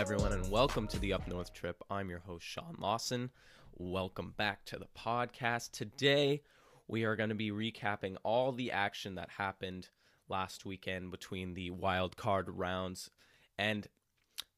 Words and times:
Everyone, 0.00 0.32
and 0.32 0.50
welcome 0.50 0.88
to 0.88 0.98
the 0.98 1.12
Up 1.12 1.28
North 1.28 1.52
Trip. 1.52 1.84
I'm 1.90 2.08
your 2.08 2.20
host, 2.20 2.46
Sean 2.46 2.74
Lawson. 2.78 3.28
Welcome 3.76 4.32
back 4.34 4.64
to 4.64 4.78
the 4.78 4.88
podcast. 4.98 5.72
Today, 5.72 6.40
we 6.88 7.04
are 7.04 7.16
going 7.16 7.28
to 7.28 7.34
be 7.34 7.50
recapping 7.50 8.16
all 8.22 8.50
the 8.50 8.72
action 8.72 9.16
that 9.16 9.28
happened 9.28 9.90
last 10.26 10.64
weekend 10.64 11.10
between 11.10 11.52
the 11.52 11.68
wild 11.68 12.16
card 12.16 12.48
rounds. 12.48 13.10
And 13.58 13.86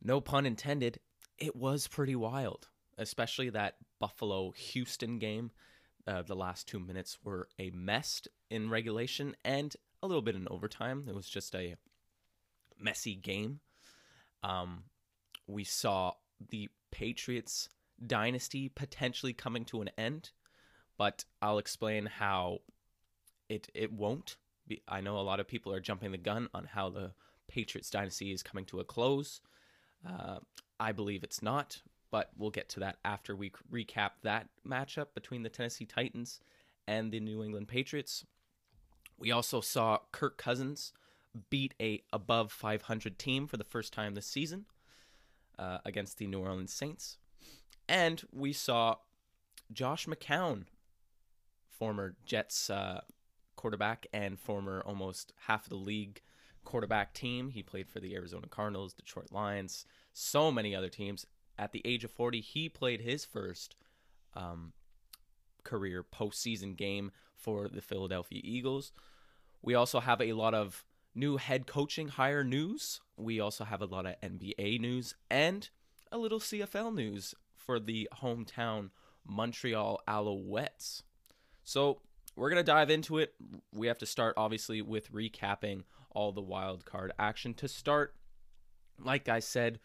no 0.01 0.21
pun 0.21 0.47
intended, 0.47 1.01
it 1.39 1.57
was 1.57 1.89
pretty 1.89 2.15
wild, 2.15 2.69
especially 2.97 3.51
that 3.51 3.79
Buffalo 3.99 4.53
Houston 4.53 5.19
game. 5.19 5.51
Uh, 6.07 6.23
the 6.23 6.37
last 6.37 6.69
two 6.69 6.79
minutes 6.79 7.19
were 7.25 7.49
a 7.59 7.71
mess 7.71 8.23
in 8.49 8.71
regulation 8.71 9.35
and 9.45 9.75
a 10.05 10.07
little 10.07 10.23
bit 10.23 10.37
in 10.37 10.47
overtime. 10.53 11.07
It 11.09 11.17
was 11.17 11.29
just 11.29 11.53
a 11.57 11.75
messy 12.79 13.17
game. 13.17 13.59
Um, 14.45 14.85
we 15.53 15.65
saw 15.65 16.13
the 16.51 16.69
Patriots 16.91 17.69
dynasty 18.05 18.69
potentially 18.69 19.33
coming 19.33 19.65
to 19.67 19.81
an 19.81 19.91
end, 19.97 20.31
but 20.99 21.25
I'll 21.41 21.59
explain 21.59 22.07
how 22.07 22.59
it 23.49 23.69
it 23.75 23.93
won't. 23.93 24.37
I 24.89 25.01
know 25.01 25.19
a 25.19 25.21
lot 25.21 25.41
of 25.41 25.49
people 25.49 25.73
are 25.73 25.81
jumping 25.81 26.13
the 26.13 26.19
gun 26.19 26.49
on 26.55 26.65
how 26.65 26.89
the 26.89 27.13
Patriots 27.49 27.91
dynasty 27.91 28.33
is 28.33 28.43
coming 28.43 28.65
to 28.67 28.81
a 28.81 28.85
close. 28.85 29.41
Uh, 30.07 30.39
I 30.81 30.93
believe 30.93 31.23
it's 31.23 31.43
not, 31.43 31.83
but 32.11 32.31
we'll 32.37 32.51
get 32.51 32.69
to 32.71 32.81
that 32.81 32.97
after 33.05 33.37
we 33.37 33.53
recap 33.71 34.11
that 34.23 34.49
matchup 34.67 35.09
between 35.15 35.43
the 35.43 35.49
Tennessee 35.49 35.85
Titans 35.85 36.41
and 36.87 37.13
the 37.13 37.21
New 37.21 37.43
England 37.43 37.69
Patriots. 37.69 38.25
We 39.19 39.31
also 39.31 39.61
saw 39.61 39.99
Kirk 40.11 40.39
Cousins 40.39 40.93
beat 41.51 41.75
a 41.81 42.03
above 42.13 42.53
500 42.53 43.19
team 43.19 43.47
for 43.47 43.57
the 43.57 43.65
first 43.65 43.93
time 43.93 44.15
this 44.15 44.27
season 44.27 44.67
uh, 45.63 45.79
against 45.85 46.19
the 46.19 46.27
New 46.27 46.41
Orleans 46.41 46.73
Saints, 46.73 47.19
and 47.89 48.23
we 48.33 48.53
saw 48.53 48.97
Josh 49.73 50.07
McCown, 50.07 50.65
former 51.69 52.17
Jets 52.25 52.69
uh, 52.69 53.03
quarterback 53.57 54.07
and 54.13 54.39
former 54.39 54.83
almost 54.85 55.33
half 55.47 55.65
of 55.65 55.71
the 55.71 55.77
league 55.77 56.21
quarterback 56.65 57.15
team. 57.15 57.51
He 57.51 57.63
played 57.63 57.89
for 57.89 58.01
the 58.01 58.15
Arizona 58.15 58.49
Cardinals, 58.49 58.93
Detroit 58.93 59.29
Lions, 59.31 59.87
so 60.13 60.51
many 60.51 60.75
other 60.75 60.89
teams. 60.89 61.27
At 61.59 61.73
the 61.73 61.83
age 61.85 62.03
of 62.03 62.11
40, 62.11 62.41
he 62.41 62.69
played 62.69 63.01
his 63.01 63.25
first 63.25 63.77
um, 64.35 64.73
career 65.65 66.05
postseason 66.05 66.77
game 66.77 67.13
for 67.37 67.69
the 67.69 67.83
Philadelphia 67.83 68.41
Eagles. 68.43 68.93
We 69.61 69.75
also 69.75 70.01
have 70.01 70.21
a 70.21 70.33
lot 70.33 70.55
of 70.55 70.85
new 71.15 71.37
head 71.37 71.67
coaching 71.67 72.09
hire 72.09 72.45
news. 72.45 73.01
We 73.17 73.41
also 73.41 73.65
have 73.65 73.83
a 73.83 73.87
lot 73.87 74.07
of 74.07 74.21
NBA 74.21 74.81
news 74.81 75.15
and 75.31 75.69
a 76.11 76.19
little 76.19 76.41
CFL 76.41 76.95
news 76.95 77.35
for 77.57 77.79
the 77.79 78.09
hometown 78.21 78.91
Montreal 79.27 80.01
Alouettes. 80.09 81.03
So 81.65 82.01
we're 82.37 82.51
going 82.51 82.65
to 82.65 82.65
dive 82.65 82.91
into 82.91 83.19
it. 83.19 83.35
We 83.73 83.87
have 83.87 83.99
to 83.99 84.07
start, 84.07 84.35
obviously, 84.37 84.83
with 84.83 85.13
recapping 85.13 85.85
all 86.11 86.33
the 86.33 86.41
wild 86.41 86.85
card 86.85 87.13
action. 87.19 87.55
To 87.55 87.69
start, 87.69 88.15
like 88.99 89.29
I 89.29 89.39
said, 89.39 89.81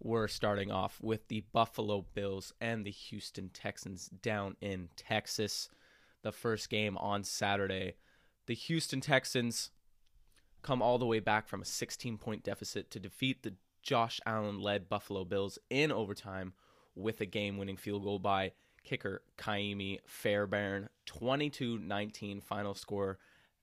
we're 0.00 0.28
starting 0.28 0.70
off 0.70 0.98
with 1.02 1.28
the 1.28 1.44
Buffalo 1.52 2.06
Bills 2.14 2.54
and 2.60 2.84
the 2.84 2.90
Houston 2.90 3.50
Texans 3.50 4.08
down 4.08 4.56
in 4.60 4.88
Texas. 4.96 5.68
The 6.22 6.32
first 6.32 6.70
game 6.70 6.96
on 6.98 7.24
Saturday. 7.24 7.94
The 8.46 8.54
Houston 8.54 9.00
Texans 9.00 9.70
come 10.62 10.82
all 10.82 10.98
the 10.98 11.06
way 11.06 11.20
back 11.20 11.48
from 11.48 11.62
a 11.62 11.66
16 11.66 12.18
point 12.18 12.42
deficit 12.42 12.90
to 12.90 13.00
defeat 13.00 13.42
the 13.42 13.54
Josh 13.82 14.20
Allen 14.26 14.60
led 14.60 14.88
Buffalo 14.88 15.24
Bills 15.24 15.58
in 15.70 15.90
overtime 15.90 16.52
with 16.94 17.20
a 17.20 17.26
game 17.26 17.56
winning 17.56 17.76
field 17.76 18.04
goal 18.04 18.18
by 18.18 18.52
kicker 18.84 19.22
Kaimi 19.38 19.98
Fairbairn. 20.06 20.88
22 21.06 21.78
19 21.78 22.40
final 22.40 22.74
score 22.74 23.18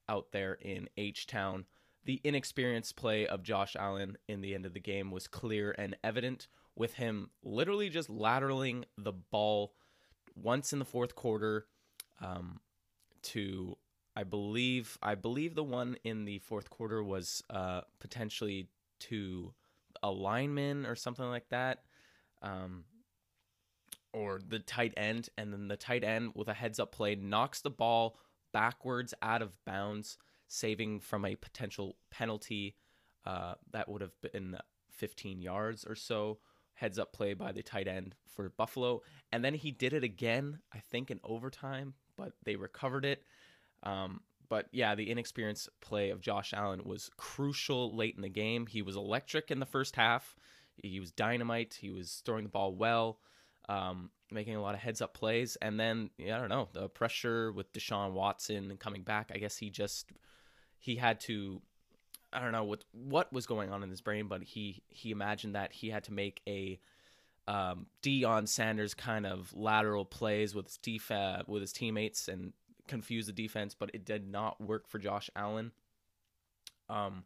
out 0.09 0.31
there 0.31 0.53
in 0.53 0.90
H 0.97 1.28
Town. 1.28 1.66
The 2.06 2.22
inexperienced 2.24 2.96
play 2.96 3.28
of 3.28 3.44
Josh 3.44 3.75
Allen 3.78 4.18
in 4.28 4.41
the 4.41 4.56
end 4.56 4.66
of 4.66 4.74
the 4.74 4.79
game 4.79 5.12
was 5.12 5.28
clear 5.28 5.75
and 5.78 5.96
evident, 6.03 6.47
with 6.75 6.94
him 6.94 7.31
literally 7.44 7.90
just 7.90 8.09
lateraling 8.09 8.85
the 8.97 9.12
ball 9.12 9.74
once 10.35 10.72
in 10.72 10.79
the 10.79 10.85
fourth 10.85 11.16
quarter 11.16 11.66
um, 12.22 12.59
to 13.24 13.78
I 14.17 14.23
believe 14.23 14.97
I 15.03 15.13
believe 15.13 15.53
the 15.53 15.63
one 15.63 15.95
in 16.03 16.25
the 16.25 16.39
fourth 16.39 16.72
quarter 16.72 17.03
was 17.03 17.44
uh, 17.51 17.81
potentially 18.00 18.67
to 19.01 19.53
a 20.01 20.09
lineman 20.09 20.88
or 20.88 20.95
something 20.95 21.29
like 21.29 21.50
that, 21.50 21.83
um, 22.41 22.85
or 24.13 24.39
the 24.45 24.57
tight 24.57 24.95
end, 24.97 25.29
and 25.38 25.53
then 25.53 25.67
the 25.67 25.78
tight 25.78 26.03
end 26.03 26.31
with 26.33 26.47
a 26.47 26.55
heads 26.55 26.79
up 26.79 26.91
play 26.91 27.13
knocks 27.13 27.61
the 27.61 27.69
ball 27.69 28.17
backwards 28.51 29.13
out 29.22 29.44
of 29.44 29.63
bounds, 29.66 30.17
saving 30.47 30.99
from 30.99 31.23
a 31.23 31.35
potential 31.35 31.95
penalty 32.09 32.75
uh, 33.23 33.53
that 33.72 33.88
would 33.88 34.01
have 34.01 34.19
been 34.22 34.57
15 34.89 35.44
yards 35.44 35.85
or 35.85 35.94
so. 35.94 36.39
Heads 36.73 36.97
up 36.97 37.13
play 37.13 37.35
by 37.35 37.51
the 37.51 37.61
tight 37.61 37.88
end 37.88 38.16
for 38.25 38.49
Buffalo, 38.49 39.03
and 39.31 39.45
then 39.45 39.53
he 39.53 39.69
did 39.69 39.94
it 39.94 40.03
again, 40.03 40.57
I 40.73 40.79
think 40.79 41.11
in 41.11 41.19
overtime, 41.23 41.94
but 42.16 42.34
they 42.45 42.55
recovered 42.55 43.05
it. 43.05 43.22
Um, 43.84 44.22
but 44.50 44.68
yeah, 44.72 44.96
the 44.96 45.10
inexperienced 45.10 45.70
play 45.82 46.10
of 46.10 46.22
Josh 46.22 46.54
Allen 46.54 46.82
was 46.86 47.10
crucial 47.18 47.96
late 47.96 48.16
in 48.16 48.22
the 48.22 48.30
game. 48.30 48.66
He 48.66 48.82
was 48.82 48.96
electric 48.96 49.52
in 49.52 49.60
the 49.60 49.66
first 49.66 49.96
half. 49.96 50.36
He 50.82 51.00
was 51.00 51.12
dynamite. 51.12 51.78
He 51.80 51.90
was 51.90 52.22
throwing 52.26 52.44
the 52.44 52.50
ball 52.50 52.74
well, 52.74 53.20
um, 53.68 54.12
making 54.32 54.56
a 54.56 54.62
lot 54.62 54.76
of 54.76 54.80
heads 54.80 55.02
up 55.02 55.14
plays. 55.14 55.58
And 55.62 55.80
then, 55.80 56.12
yeah, 56.18 56.38
I 56.38 56.40
don't 56.40 56.50
know, 56.50 56.70
the 56.72 56.88
pressure 56.88 57.52
with 57.52 57.74
Deshaun 57.74 58.14
Watson 58.14 58.78
coming 58.78 59.04
back. 59.04 59.32
I 59.34 59.38
guess 59.38 59.58
he 59.58 59.70
just 59.70 60.12
he 60.80 60.96
had 60.96 61.20
to. 61.22 61.62
I 62.32 62.42
don't 62.42 62.52
know 62.52 62.66
what 62.66 62.84
what 62.92 63.32
was 63.32 63.46
going 63.46 63.72
on 63.72 63.84
in 63.84 63.90
his 63.90 64.02
brain, 64.02 64.28
but 64.28 64.44
he 64.44 64.84
he 64.90 65.12
imagined 65.12 65.56
that 65.56 65.72
he 65.72 65.90
had 65.90 66.04
to 66.06 66.14
make 66.14 66.42
a 66.48 66.80
um, 67.48 67.88
Deion 68.04 68.48
Sanders 68.48 68.94
kind 68.94 69.26
of 69.26 69.54
lateral 69.56 70.06
plays 70.06 70.54
with 70.54 70.68
his 70.68 70.78
def- 70.78 71.48
with 71.48 71.62
his 71.62 71.72
teammates 71.72 72.28
and 72.28 72.54
confuse 72.88 73.28
the 73.28 73.34
defense, 73.34 73.75
but 73.78 73.92
it 73.94 74.06
did 74.06 74.28
not 74.28 74.59
work 74.62 74.88
for 74.88 75.00
Josh 75.00 75.30
Allen. 75.36 75.72
Um, 76.90 77.24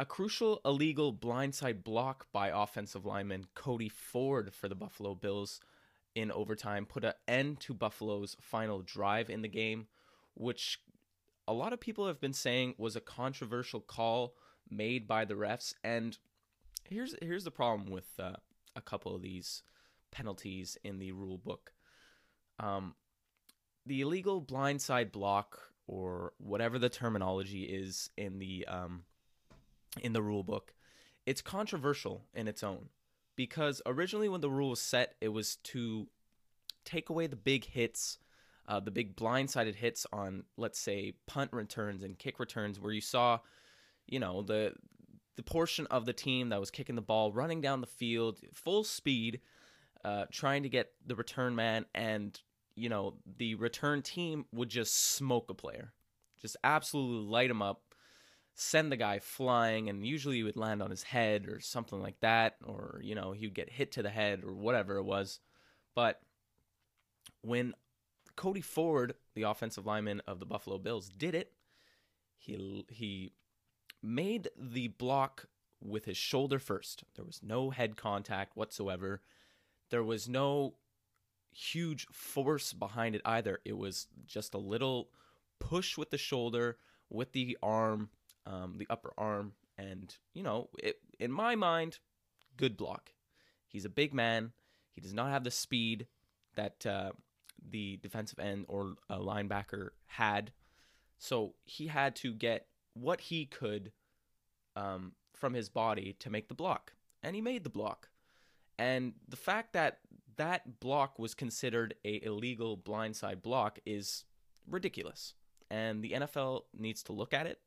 a 0.00 0.04
crucial 0.04 0.60
illegal 0.64 1.12
blindside 1.12 1.84
block 1.84 2.26
by 2.32 2.48
offensive 2.48 3.06
lineman 3.06 3.46
Cody 3.54 3.88
Ford 3.88 4.52
for 4.52 4.68
the 4.68 4.74
Buffalo 4.74 5.14
Bills 5.14 5.60
in 6.14 6.30
overtime 6.32 6.86
put 6.86 7.04
an 7.04 7.12
end 7.26 7.60
to 7.60 7.74
Buffalo's 7.74 8.36
final 8.40 8.82
drive 8.82 9.30
in 9.30 9.42
the 9.42 9.48
game, 9.48 9.86
which 10.34 10.80
a 11.46 11.52
lot 11.52 11.72
of 11.72 11.80
people 11.80 12.06
have 12.06 12.20
been 12.20 12.32
saying 12.32 12.74
was 12.78 12.96
a 12.96 13.00
controversial 13.00 13.80
call 13.80 14.34
made 14.70 15.06
by 15.06 15.24
the 15.24 15.34
refs. 15.34 15.74
And 15.84 16.18
here's 16.88 17.14
here's 17.22 17.44
the 17.44 17.50
problem 17.50 17.90
with 17.90 18.08
uh, 18.18 18.32
a 18.74 18.80
couple 18.80 19.14
of 19.14 19.22
these 19.22 19.62
penalties 20.10 20.76
in 20.84 20.98
the 20.98 21.12
rule 21.12 21.38
book. 21.38 21.72
Um, 22.58 22.94
the 23.86 24.00
illegal 24.00 24.40
blindside 24.40 25.12
block 25.12 25.72
or 25.86 26.32
whatever 26.38 26.78
the 26.78 26.88
terminology 26.88 27.64
is 27.64 28.10
in 28.16 28.38
the 28.38 28.66
um, 28.68 29.04
in 30.00 30.12
the 30.12 30.22
rule 30.22 30.42
book, 30.42 30.74
it's 31.26 31.42
controversial 31.42 32.24
in 32.34 32.48
its 32.48 32.62
own. 32.62 32.88
Because 33.34 33.82
originally 33.86 34.28
when 34.28 34.40
the 34.40 34.50
rule 34.50 34.70
was 34.70 34.80
set, 34.80 35.14
it 35.20 35.28
was 35.28 35.56
to 35.56 36.08
take 36.84 37.08
away 37.08 37.26
the 37.26 37.36
big 37.36 37.64
hits, 37.64 38.18
uh, 38.68 38.80
the 38.80 38.90
big 38.90 39.16
blindsided 39.16 39.74
hits 39.74 40.06
on 40.12 40.44
let's 40.56 40.78
say 40.78 41.14
punt 41.26 41.52
returns 41.52 42.02
and 42.02 42.18
kick 42.18 42.38
returns, 42.38 42.78
where 42.78 42.92
you 42.92 43.00
saw, 43.00 43.38
you 44.06 44.20
know, 44.20 44.42
the 44.42 44.74
the 45.36 45.42
portion 45.42 45.86
of 45.86 46.04
the 46.04 46.12
team 46.12 46.50
that 46.50 46.60
was 46.60 46.70
kicking 46.70 46.94
the 46.94 47.02
ball 47.02 47.32
running 47.32 47.60
down 47.60 47.80
the 47.80 47.86
field 47.86 48.38
full 48.52 48.84
speed, 48.84 49.40
uh, 50.04 50.26
trying 50.30 50.62
to 50.62 50.68
get 50.68 50.92
the 51.06 51.16
return 51.16 51.54
man 51.56 51.86
and 51.94 52.40
you 52.74 52.88
know, 52.88 53.14
the 53.38 53.54
return 53.56 54.02
team 54.02 54.46
would 54.52 54.68
just 54.68 55.14
smoke 55.14 55.50
a 55.50 55.54
player, 55.54 55.92
just 56.40 56.56
absolutely 56.64 57.30
light 57.30 57.50
him 57.50 57.62
up, 57.62 57.82
send 58.54 58.92
the 58.92 58.96
guy 58.96 59.18
flying, 59.18 59.88
and 59.88 60.06
usually 60.06 60.36
he 60.36 60.42
would 60.42 60.56
land 60.56 60.82
on 60.82 60.90
his 60.90 61.02
head 61.02 61.46
or 61.48 61.60
something 61.60 62.00
like 62.00 62.20
that, 62.20 62.56
or, 62.64 63.00
you 63.02 63.14
know, 63.14 63.32
he 63.32 63.46
would 63.46 63.54
get 63.54 63.70
hit 63.70 63.92
to 63.92 64.02
the 64.02 64.10
head 64.10 64.42
or 64.44 64.52
whatever 64.52 64.96
it 64.96 65.04
was. 65.04 65.40
But 65.94 66.20
when 67.42 67.74
Cody 68.36 68.60
Ford, 68.60 69.14
the 69.34 69.42
offensive 69.42 69.86
lineman 69.86 70.22
of 70.26 70.38
the 70.38 70.46
Buffalo 70.46 70.78
Bills, 70.78 71.08
did 71.08 71.34
it, 71.34 71.52
he, 72.36 72.84
he 72.88 73.32
made 74.02 74.48
the 74.56 74.88
block 74.88 75.46
with 75.80 76.04
his 76.04 76.16
shoulder 76.16 76.58
first. 76.58 77.04
There 77.14 77.24
was 77.24 77.40
no 77.42 77.70
head 77.70 77.96
contact 77.96 78.56
whatsoever. 78.56 79.22
There 79.90 80.04
was 80.04 80.28
no 80.28 80.74
huge 81.52 82.06
force 82.12 82.72
behind 82.72 83.14
it 83.14 83.22
either. 83.24 83.60
It 83.64 83.76
was 83.76 84.08
just 84.26 84.54
a 84.54 84.58
little 84.58 85.08
push 85.58 85.96
with 85.96 86.10
the 86.10 86.18
shoulder, 86.18 86.78
with 87.10 87.32
the 87.32 87.56
arm, 87.62 88.10
um, 88.46 88.76
the 88.78 88.86
upper 88.90 89.12
arm, 89.16 89.52
and 89.78 90.14
you 90.34 90.42
know, 90.42 90.68
it, 90.78 90.98
in 91.18 91.30
my 91.30 91.54
mind, 91.54 91.98
good 92.56 92.76
block. 92.76 93.12
He's 93.68 93.84
a 93.84 93.90
big 93.90 94.12
man. 94.12 94.52
He 94.92 95.00
does 95.00 95.14
not 95.14 95.30
have 95.30 95.44
the 95.44 95.50
speed 95.50 96.06
that 96.54 96.84
uh, 96.84 97.12
the 97.70 97.98
defensive 98.02 98.38
end 98.38 98.66
or 98.68 98.94
a 99.08 99.18
linebacker 99.18 99.90
had. 100.06 100.52
So 101.18 101.54
he 101.64 101.86
had 101.86 102.16
to 102.16 102.32
get 102.32 102.66
what 102.94 103.20
he 103.22 103.46
could 103.46 103.92
um, 104.76 105.12
from 105.32 105.54
his 105.54 105.68
body 105.68 106.16
to 106.18 106.30
make 106.30 106.48
the 106.48 106.54
block. 106.54 106.92
And 107.22 107.34
he 107.34 107.40
made 107.40 107.64
the 107.64 107.70
block. 107.70 108.08
And 108.78 109.14
the 109.28 109.36
fact 109.36 109.72
that 109.74 110.00
that 110.36 110.80
block 110.80 111.18
was 111.18 111.34
considered 111.34 111.94
a 112.04 112.24
illegal 112.24 112.76
blindside 112.76 113.42
block 113.42 113.78
is 113.86 114.24
ridiculous. 114.68 115.34
And 115.70 116.02
the 116.02 116.12
NFL 116.12 116.62
needs 116.76 117.02
to 117.04 117.12
look 117.12 117.32
at 117.32 117.46
it, 117.46 117.60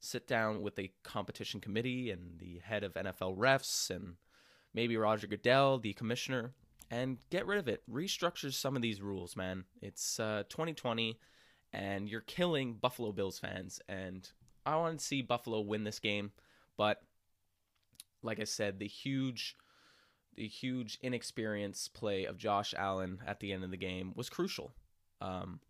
sit 0.00 0.26
down 0.26 0.62
with 0.62 0.76
the 0.76 0.90
competition 1.04 1.60
committee 1.60 2.10
and 2.10 2.38
the 2.38 2.60
head 2.64 2.82
of 2.82 2.94
NFL 2.94 3.36
refs 3.36 3.90
and 3.90 4.14
maybe 4.72 4.96
Roger 4.96 5.26
Goodell, 5.26 5.78
the 5.78 5.92
commissioner, 5.92 6.52
and 6.90 7.18
get 7.30 7.46
rid 7.46 7.58
of 7.58 7.68
it. 7.68 7.82
Restructure 7.90 8.52
some 8.52 8.76
of 8.76 8.82
these 8.82 9.02
rules, 9.02 9.36
man. 9.36 9.64
It's 9.82 10.18
uh, 10.18 10.44
2020 10.48 11.18
and 11.72 12.08
you're 12.08 12.22
killing 12.22 12.74
Buffalo 12.74 13.12
Bills 13.12 13.38
fans. 13.38 13.80
And 13.88 14.28
I 14.64 14.76
want 14.76 14.98
to 14.98 15.04
see 15.04 15.22
Buffalo 15.22 15.60
win 15.60 15.84
this 15.84 15.98
game, 15.98 16.32
but 16.76 17.02
like 18.22 18.40
I 18.40 18.44
said, 18.44 18.78
the 18.78 18.88
huge 18.88 19.56
the 20.36 20.46
huge 20.46 20.98
inexperience 21.02 21.88
play 21.88 22.24
of 22.24 22.36
Josh 22.36 22.74
Allen 22.76 23.18
at 23.26 23.40
the 23.40 23.52
end 23.52 23.64
of 23.64 23.70
the 23.70 23.76
game 23.76 24.12
was 24.14 24.28
crucial. 24.28 24.72
Um, 25.20 25.60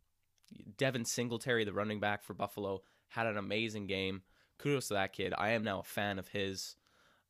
Devin 0.77 1.05
Singletary, 1.05 1.65
the 1.65 1.73
running 1.73 2.01
back 2.01 2.25
for 2.25 2.35
Buffalo, 2.35 2.83
had 3.09 3.27
an 3.27 3.37
amazing 3.37 3.87
game. 3.87 4.23
Kudos 4.59 4.89
to 4.89 4.95
that 4.95 5.13
kid. 5.13 5.35
I 5.37 5.51
am 5.51 5.65
now 5.65 5.81
a 5.81 5.85
fan 5.85 6.19
of 6.19 6.29
his. 6.29 6.77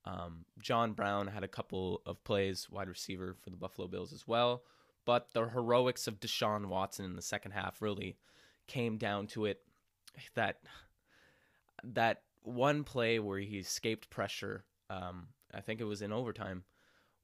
Um, 0.05 0.45
John 0.61 0.93
Brown 0.93 1.27
had 1.27 1.45
a 1.45 1.49
couple 1.49 2.01
of 2.07 2.23
plays, 2.25 2.69
wide 2.71 2.89
receiver 2.89 3.37
for 3.43 3.51
the 3.51 3.57
Buffalo 3.57 3.89
Bills 3.89 4.13
as 4.13 4.27
well. 4.27 4.63
But 5.05 5.29
the 5.33 5.49
heroics 5.49 6.07
of 6.07 6.21
Deshaun 6.21 6.67
Watson 6.67 7.05
in 7.05 7.17
the 7.17 7.23
second 7.23 7.53
half 7.53 7.83
really 7.83 8.17
came 8.67 8.99
down 8.99 9.27
to 9.29 9.47
it. 9.47 9.61
That 10.35 10.61
that 11.85 12.23
one 12.43 12.85
play 12.85 13.19
where 13.19 13.39
he 13.39 13.59
escaped 13.59 14.09
pressure. 14.09 14.65
Um, 14.89 15.29
I 15.53 15.61
think 15.61 15.81
it 15.81 15.85
was 15.85 16.03
in 16.03 16.13
overtime 16.13 16.65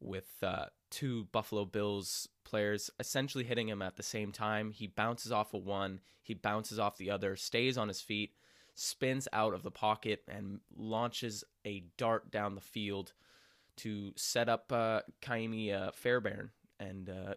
with 0.02 0.28
uh, 0.42 0.66
two 0.90 1.24
Buffalo 1.32 1.64
Bills 1.64 2.28
players 2.44 2.90
essentially 2.98 3.44
hitting 3.44 3.68
him 3.68 3.82
at 3.82 3.96
the 3.96 4.02
same 4.02 4.32
time. 4.32 4.70
He 4.72 4.86
bounces 4.86 5.32
off 5.32 5.54
of 5.54 5.64
one, 5.64 6.00
he 6.22 6.34
bounces 6.34 6.78
off 6.78 6.98
the 6.98 7.10
other, 7.10 7.36
stays 7.36 7.78
on 7.78 7.88
his 7.88 8.00
feet, 8.00 8.34
spins 8.74 9.28
out 9.32 9.54
of 9.54 9.62
the 9.62 9.70
pocket, 9.70 10.22
and 10.28 10.60
launches 10.76 11.44
a 11.64 11.84
dart 11.96 12.30
down 12.30 12.54
the 12.54 12.60
field 12.60 13.12
to 13.76 14.12
set 14.16 14.48
up 14.48 14.70
uh, 14.70 15.00
Kaimi 15.22 15.74
uh, 15.74 15.92
Fairbairn 15.92 16.50
and 16.78 17.08
uh, 17.08 17.34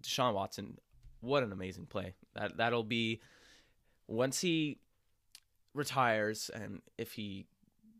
Deshaun 0.00 0.34
Watson. 0.34 0.78
What 1.20 1.42
an 1.42 1.52
amazing 1.52 1.86
play! 1.86 2.14
That 2.34 2.58
that'll 2.58 2.84
be 2.84 3.20
once 4.06 4.40
he 4.40 4.78
retires 5.74 6.50
and 6.54 6.82
if 6.98 7.12
he 7.12 7.46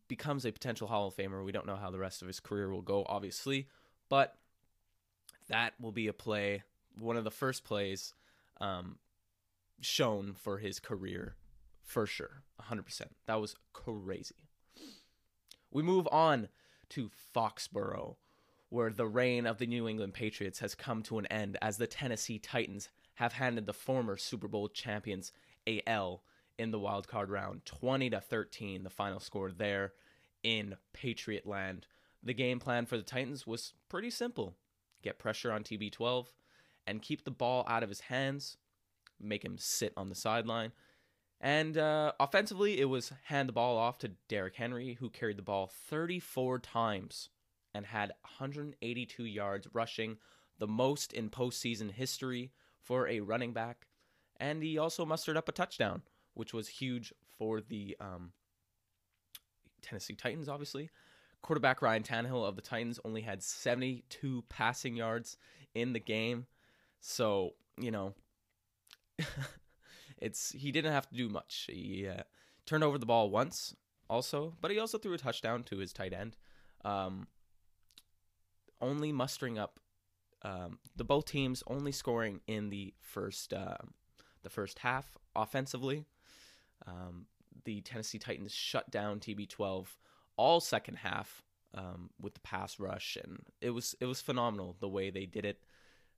becomes 0.08 0.44
a 0.44 0.52
potential 0.52 0.88
Hall 0.88 1.08
of 1.08 1.16
Famer. 1.16 1.44
We 1.44 1.52
don't 1.52 1.66
know 1.66 1.76
how 1.76 1.90
the 1.90 1.98
rest 1.98 2.22
of 2.22 2.28
his 2.28 2.40
career 2.40 2.70
will 2.70 2.82
go, 2.82 3.04
obviously, 3.08 3.68
but 4.08 4.36
that 5.48 5.74
will 5.80 5.92
be 5.92 6.08
a 6.08 6.12
play, 6.12 6.62
one 6.98 7.16
of 7.16 7.24
the 7.24 7.30
first 7.30 7.64
plays 7.64 8.14
um, 8.60 8.98
shown 9.80 10.34
for 10.34 10.58
his 10.58 10.80
career 10.80 11.36
for 11.82 12.06
sure. 12.06 12.42
100%. 12.70 13.02
That 13.26 13.40
was 13.40 13.54
crazy. 13.72 14.34
We 15.70 15.82
move 15.82 16.08
on 16.10 16.48
to 16.90 17.10
Foxborough, 17.34 18.16
where 18.68 18.90
the 18.90 19.06
reign 19.06 19.46
of 19.46 19.58
the 19.58 19.66
New 19.66 19.88
England 19.88 20.14
Patriots 20.14 20.60
has 20.60 20.74
come 20.74 21.02
to 21.04 21.18
an 21.18 21.26
end 21.26 21.56
as 21.60 21.76
the 21.76 21.86
Tennessee 21.86 22.38
Titans 22.38 22.88
have 23.14 23.34
handed 23.34 23.66
the 23.66 23.72
former 23.72 24.16
Super 24.16 24.48
Bowl 24.48 24.68
champions 24.68 25.32
a 25.66 25.82
L 25.86 26.22
in 26.58 26.70
the 26.70 26.78
wild 26.78 27.06
card 27.08 27.30
round 27.30 27.64
20 27.64 28.10
to 28.10 28.20
13 28.20 28.82
the 28.82 28.90
final 28.90 29.20
score 29.20 29.50
there 29.50 29.92
in 30.42 30.76
Patriot 30.92 31.46
land 31.46 31.86
the 32.22 32.34
game 32.34 32.58
plan 32.58 32.86
for 32.86 32.96
the 32.96 33.02
Titans 33.02 33.46
was 33.46 33.74
pretty 33.88 34.10
simple 34.10 34.56
get 35.02 35.18
pressure 35.18 35.52
on 35.52 35.62
TB12 35.62 36.26
and 36.86 37.02
keep 37.02 37.24
the 37.24 37.30
ball 37.30 37.64
out 37.68 37.82
of 37.82 37.88
his 37.88 38.00
hands, 38.00 38.56
make 39.20 39.44
him 39.44 39.56
sit 39.58 39.92
on 39.96 40.08
the 40.08 40.14
sideline. 40.14 40.72
And 41.40 41.76
uh, 41.76 42.12
offensively, 42.18 42.80
it 42.80 42.86
was 42.86 43.12
hand 43.24 43.48
the 43.48 43.52
ball 43.52 43.76
off 43.76 43.98
to 43.98 44.12
Derrick 44.28 44.56
Henry, 44.56 44.94
who 44.94 45.10
carried 45.10 45.36
the 45.36 45.42
ball 45.42 45.70
34 45.88 46.60
times 46.60 47.28
and 47.74 47.86
had 47.86 48.12
182 48.38 49.24
yards 49.24 49.68
rushing, 49.72 50.16
the 50.58 50.66
most 50.66 51.12
in 51.12 51.28
postseason 51.28 51.90
history 51.90 52.52
for 52.80 53.06
a 53.06 53.20
running 53.20 53.52
back. 53.52 53.86
And 54.38 54.62
he 54.62 54.78
also 54.78 55.04
mustered 55.04 55.36
up 55.36 55.48
a 55.48 55.52
touchdown, 55.52 56.02
which 56.36 56.52
was 56.52 56.68
huge 56.68 57.12
for 57.38 57.60
the 57.60 57.96
um, 58.00 58.32
Tennessee 59.82 60.14
Titans, 60.14 60.48
obviously. 60.48 60.90
Quarterback 61.42 61.82
Ryan 61.82 62.02
Tannehill 62.02 62.46
of 62.46 62.56
the 62.56 62.62
Titans 62.62 63.00
only 63.04 63.22
had 63.22 63.42
72 63.42 64.44
passing 64.48 64.96
yards 64.96 65.36
in 65.74 65.92
the 65.92 66.00
game. 66.00 66.46
So, 67.00 67.54
you 67.78 67.90
know, 67.90 68.14
it's 70.18 70.52
he 70.52 70.72
didn't 70.72 70.92
have 70.92 71.08
to 71.08 71.14
do 71.14 71.28
much. 71.28 71.68
He 71.70 72.06
uh, 72.08 72.22
turned 72.66 72.84
over 72.84 72.98
the 72.98 73.06
ball 73.06 73.30
once 73.30 73.74
also, 74.08 74.54
but 74.60 74.70
he 74.70 74.78
also 74.78 74.98
threw 74.98 75.14
a 75.14 75.18
touchdown 75.18 75.62
to 75.64 75.78
his 75.78 75.92
tight 75.92 76.12
end. 76.12 76.36
Um, 76.84 77.28
only 78.80 79.12
mustering 79.12 79.58
up 79.58 79.80
um, 80.42 80.78
the 80.94 81.04
both 81.04 81.24
teams 81.26 81.62
only 81.66 81.92
scoring 81.92 82.40
in 82.46 82.70
the 82.70 82.94
first 83.00 83.52
uh, 83.52 83.78
the 84.42 84.50
first 84.50 84.80
half 84.80 85.16
offensively. 85.34 86.04
Um, 86.86 87.26
the 87.64 87.80
Tennessee 87.80 88.18
Titans 88.18 88.54
shut 88.54 88.90
down 88.90 89.20
TB12 89.20 89.86
all 90.36 90.60
second 90.60 90.96
half 90.96 91.42
um, 91.74 92.10
with 92.20 92.34
the 92.34 92.40
pass 92.40 92.78
rush, 92.78 93.16
and 93.22 93.40
it 93.60 93.70
was 93.70 93.94
it 94.00 94.06
was 94.06 94.20
phenomenal 94.20 94.76
the 94.80 94.88
way 94.88 95.10
they 95.10 95.26
did 95.26 95.44
it. 95.44 95.60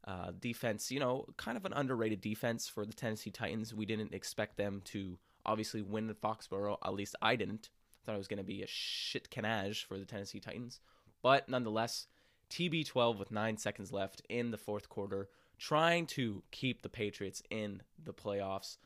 Uh, 0.07 0.31
defense, 0.39 0.91
you 0.91 1.01
know, 1.01 1.27
kind 1.37 1.57
of 1.57 1.65
an 1.65 1.73
underrated 1.73 2.21
defense 2.21 2.69
for 2.69 2.87
the 2.87 2.93
Tennessee 2.93 3.31
Titans. 3.31 3.75
We 3.75 3.85
didn't 3.85 4.15
expect 4.15 4.57
them 4.57 4.81
to 4.87 5.19
obviously 5.45 5.83
win 5.83 6.09
at 6.09 6.21
Foxborough. 6.21 6.79
At 6.85 6.95
least 6.95 7.17
I 7.21 7.37
didn't. 7.37 7.71
I 7.71 8.07
Thought 8.07 8.15
it 8.15 8.19
was 8.19 8.29
going 8.29 8.39
to 8.39 8.45
be 8.45 8.63
a 8.63 8.67
shit 8.67 9.31
canage 9.31 9.85
for 9.85 9.99
the 9.99 10.05
Tennessee 10.05 10.41
Titans, 10.41 10.81
but 11.23 11.49
nonetheless, 11.49 12.07
TB12 12.51 13.19
with 13.19 13.31
nine 13.31 13.57
seconds 13.57 13.93
left 13.93 14.23
in 14.29 14.51
the 14.51 14.57
fourth 14.57 14.89
quarter, 14.89 15.29
trying 15.59 16.07
to 16.07 16.43
keep 16.51 16.83
the 16.83 16.89
Patriots 16.89 17.43
in 17.51 17.83
the 18.03 18.15
playoffs. 18.15 18.79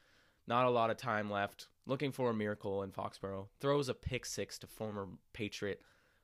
Not 0.46 0.66
a 0.66 0.70
lot 0.70 0.90
of 0.90 0.96
time 0.96 1.30
left 1.30 1.68
looking 1.86 2.12
for 2.12 2.30
a 2.30 2.34
miracle 2.34 2.82
in 2.82 2.90
Foxborough, 2.90 3.48
throws 3.60 3.88
a 3.88 3.94
pick 3.94 4.24
six 4.24 4.58
to 4.58 4.66
former 4.66 5.08
Patriot 5.32 5.80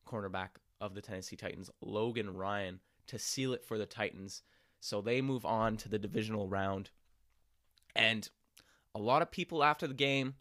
cornerback 0.06 0.50
of 0.80 0.94
the 0.94 1.02
Tennessee 1.02 1.36
Titans, 1.36 1.70
Logan 1.80 2.34
Ryan, 2.34 2.80
to 3.08 3.18
seal 3.18 3.52
it 3.52 3.64
for 3.64 3.78
the 3.78 3.86
Titans. 3.86 4.42
So 4.80 5.00
they 5.00 5.20
move 5.20 5.44
on 5.44 5.76
to 5.78 5.88
the 5.88 5.98
divisional 5.98 6.48
round. 6.48 6.90
And 7.96 8.28
a 8.94 9.00
lot 9.00 9.22
of 9.22 9.30
people 9.30 9.64
after 9.64 9.86
the 9.86 9.94
game 9.94 10.34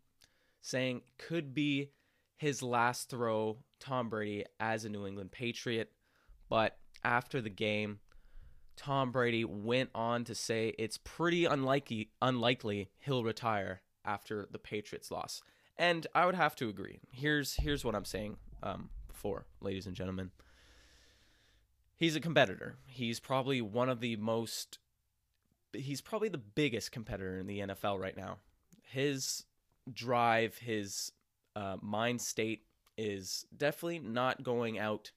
saying 0.61 1.01
could 1.17 1.53
be 1.53 1.91
his 2.35 2.61
last 2.61 3.09
throw, 3.09 3.57
Tom 3.79 4.09
Brady, 4.09 4.45
as 4.59 4.85
a 4.85 4.89
New 4.89 5.07
England 5.07 5.31
Patriot. 5.31 5.91
But 6.49 6.77
after 7.03 7.41
the 7.41 7.49
game, 7.49 7.99
Tom 8.77 9.11
Brady 9.11 9.43
went 9.43 9.89
on 9.93 10.23
to 10.25 10.35
say 10.35 10.73
it's 10.77 10.97
pretty 11.03 11.45
unlikely 11.45 12.11
unlikely 12.21 12.89
he'll 12.99 13.23
retire 13.23 13.81
after 14.05 14.47
the 14.49 14.59
Patriots 14.59 15.11
loss. 15.11 15.41
And 15.77 16.07
I 16.15 16.25
would 16.25 16.35
have 16.35 16.55
to 16.57 16.69
agree. 16.69 16.99
Here's 17.11 17.55
here's 17.55 17.83
what 17.83 17.95
I'm 17.95 18.05
saying 18.05 18.37
um, 18.63 18.89
before, 19.07 19.45
ladies 19.59 19.87
and 19.87 19.95
gentlemen. 19.95 20.31
He's 21.97 22.15
a 22.15 22.19
competitor. 22.19 22.77
He's 22.85 23.19
probably 23.19 23.61
one 23.61 23.89
of 23.89 23.99
the 23.99 24.15
most 24.15 24.77
he's 25.73 26.01
probably 26.01 26.29
the 26.29 26.37
biggest 26.37 26.91
competitor 26.91 27.39
in 27.39 27.47
the 27.47 27.59
NFL 27.59 27.99
right 27.99 28.15
now. 28.15 28.37
His 28.83 29.43
drive, 29.91 30.57
his 30.57 31.11
uh, 31.55 31.77
mind 31.81 32.21
state 32.21 32.63
is 32.97 33.45
definitely 33.55 33.99
not 33.99 34.43
going 34.43 34.79
out 34.79 35.11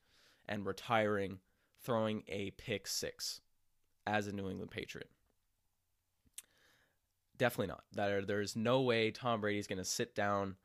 and 0.49 0.67
retiring, 0.67 1.39
throwing 1.83 2.25
a 2.27 2.51
pick 2.53 2.87
six 2.87 3.41
as 4.07 4.27
a 4.27 4.33
New 4.33 4.49
England 4.49 4.71
Patriot. 4.71 5.09
Definitely 7.39 7.69
not. 7.69 7.85
That 7.95 8.27
there's 8.27 8.55
no 8.55 8.83
way 8.83 9.11
Tom 9.11 9.41
Brady's 9.41 9.67
going 9.67 9.79
to 9.79 9.85
sit 9.85 10.15
down 10.15 10.57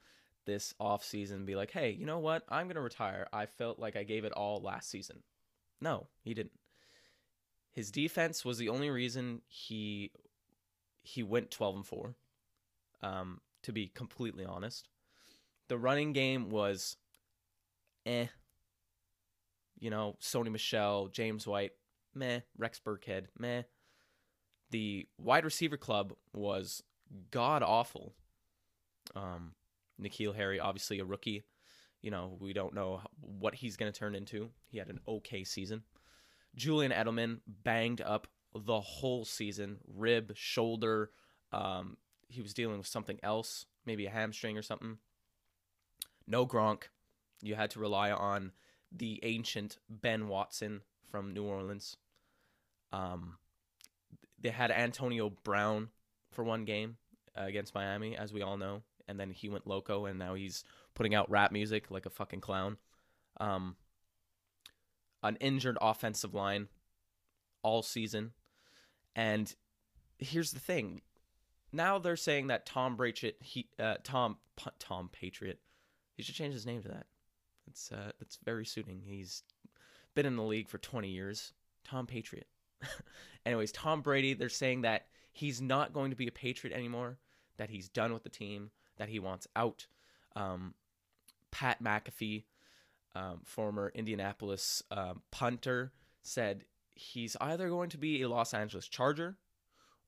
this 0.45 0.73
offseason 0.79 1.35
and 1.35 1.45
be 1.45 1.55
like, 1.55 1.71
"Hey, 1.71 1.91
you 1.91 2.05
know 2.05 2.19
what? 2.19 2.43
I'm 2.49 2.67
going 2.67 2.75
to 2.75 2.81
retire. 2.81 3.27
I 3.31 3.45
felt 3.45 3.79
like 3.79 3.95
I 3.95 4.03
gave 4.03 4.25
it 4.25 4.33
all 4.33 4.61
last 4.61 4.89
season." 4.89 5.23
No, 5.79 6.07
he 6.21 6.33
didn't. 6.33 6.59
His 7.71 7.91
defense 7.91 8.45
was 8.45 8.57
the 8.57 8.69
only 8.69 8.89
reason 8.89 9.41
he 9.47 10.11
he 11.03 11.23
went 11.23 11.51
12 11.51 11.75
and 11.75 11.85
4. 11.85 12.15
Um, 13.03 13.41
to 13.63 13.71
be 13.71 13.87
completely 13.87 14.45
honest, 14.45 14.89
the 15.67 15.77
running 15.77 16.13
game 16.13 16.49
was 16.49 16.97
eh. 18.05 18.27
You 19.77 19.89
know, 19.89 20.15
Sony 20.21 20.51
Michel, 20.51 21.09
James 21.09 21.45
White, 21.45 21.73
meh. 22.15 22.41
Rex 22.57 22.79
Burkhead, 22.79 23.25
meh. 23.37 23.63
The 24.71 25.07
wide 25.17 25.45
receiver 25.45 25.77
club 25.77 26.13
was 26.33 26.83
god 27.31 27.63
awful. 27.63 28.13
Um, 29.15 29.53
N'Keal 30.01 30.35
Harry, 30.35 30.59
obviously 30.59 30.99
a 30.99 31.05
rookie. 31.05 31.43
You 32.01 32.11
know, 32.11 32.37
we 32.39 32.53
don't 32.53 32.73
know 32.73 33.01
what 33.19 33.55
he's 33.55 33.77
going 33.77 33.91
to 33.91 33.97
turn 33.97 34.15
into. 34.15 34.49
He 34.69 34.77
had 34.77 34.89
an 34.89 34.99
okay 35.07 35.43
season. 35.43 35.83
Julian 36.55 36.91
Edelman 36.91 37.39
banged 37.47 38.01
up 38.01 38.27
the 38.55 38.79
whole 38.79 39.25
season 39.25 39.77
rib, 39.87 40.31
shoulder. 40.35 41.11
Um, 41.51 41.97
he 42.27 42.41
was 42.41 42.53
dealing 42.53 42.77
with 42.77 42.87
something 42.87 43.19
else, 43.23 43.65
maybe 43.85 44.05
a 44.05 44.11
hamstring 44.11 44.57
or 44.57 44.61
something. 44.61 44.97
No 46.27 46.45
Gronk. 46.45 46.83
You 47.41 47.55
had 47.55 47.71
to 47.71 47.79
rely 47.79 48.11
on 48.11 48.51
the 48.91 49.19
ancient 49.23 49.77
Ben 49.89 50.27
Watson 50.27 50.81
from 51.09 51.33
New 51.33 51.43
Orleans. 51.43 51.97
Um, 52.95 53.37
they 54.41 54.49
had 54.49 54.71
Antonio 54.71 55.29
Brown 55.43 55.89
for 56.31 56.43
one 56.43 56.63
game 56.63 56.95
uh, 57.37 57.43
against 57.43 57.75
Miami, 57.75 58.15
as 58.15 58.31
we 58.31 58.41
all 58.41 58.57
know, 58.57 58.83
and 59.07 59.19
then 59.19 59.31
he 59.31 59.49
went 59.49 59.67
loco, 59.67 60.05
and 60.05 60.17
now 60.17 60.33
he's 60.33 60.63
putting 60.93 61.13
out 61.13 61.29
rap 61.29 61.51
music 61.51 61.91
like 61.91 62.05
a 62.05 62.09
fucking 62.09 62.39
clown. 62.39 62.77
Um, 63.37 63.75
an 65.21 65.35
injured 65.41 65.77
offensive 65.81 66.33
line 66.33 66.69
all 67.63 67.81
season, 67.81 68.31
and 69.13 69.53
here's 70.17 70.51
the 70.51 70.59
thing: 70.59 71.01
now 71.73 71.99
they're 71.99 72.15
saying 72.15 72.47
that 72.47 72.65
Tom 72.65 72.95
Patriot, 72.95 73.35
he, 73.41 73.67
uh, 73.77 73.95
Tom 74.03 74.37
Tom 74.79 75.09
Patriot, 75.11 75.59
he 76.15 76.23
should 76.23 76.35
change 76.35 76.53
his 76.53 76.65
name 76.65 76.81
to 76.83 76.87
that. 76.89 77.07
It's 77.67 77.91
uh, 77.91 78.11
it's 78.21 78.39
very 78.45 78.65
suiting. 78.65 79.01
He's 79.03 79.43
been 80.13 80.25
in 80.25 80.37
the 80.37 80.43
league 80.43 80.69
for 80.69 80.77
20 80.77 81.09
years. 81.09 81.51
Tom 81.83 82.07
Patriot. 82.07 82.47
Anyways, 83.45 83.71
Tom 83.71 84.01
Brady, 84.01 84.33
they're 84.33 84.49
saying 84.49 84.81
that 84.81 85.07
he's 85.31 85.61
not 85.61 85.93
going 85.93 86.09
to 86.09 86.15
be 86.15 86.27
a 86.27 86.31
Patriot 86.31 86.75
anymore, 86.75 87.17
that 87.57 87.69
he's 87.69 87.89
done 87.89 88.13
with 88.13 88.23
the 88.23 88.29
team, 88.29 88.71
that 88.97 89.09
he 89.09 89.19
wants 89.19 89.47
out. 89.55 89.87
Um, 90.35 90.73
Pat 91.51 91.81
McAfee, 91.83 92.43
um, 93.15 93.41
former 93.43 93.91
Indianapolis 93.95 94.83
um, 94.91 95.21
punter, 95.31 95.91
said 96.21 96.65
he's 96.95 97.37
either 97.39 97.69
going 97.69 97.89
to 97.89 97.97
be 97.97 98.21
a 98.21 98.29
Los 98.29 98.53
Angeles 98.53 98.87
Charger 98.87 99.37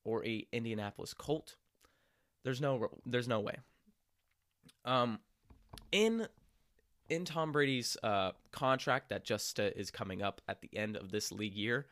or 0.04 0.26
a 0.26 0.48
Indianapolis 0.52 1.14
Colt. 1.14 1.56
There's 2.44 2.62
no 2.62 2.90
there's 3.06 3.28
no 3.28 3.40
way. 3.42 3.58
Um, 4.86 5.20
in 5.92 6.28
in 7.10 7.26
Tom 7.26 7.52
Brady's 7.52 7.98
uh, 8.04 8.32
contract 8.52 9.10
that 9.10 9.24
just 9.24 9.60
uh, 9.60 9.70
is 9.76 9.92
coming 9.92 10.22
up 10.22 10.42
at 10.48 10.62
the 10.62 10.70
end 10.76 10.98
of 10.98 11.12
this 11.12 11.32
league 11.32 11.56
year, 11.56 11.88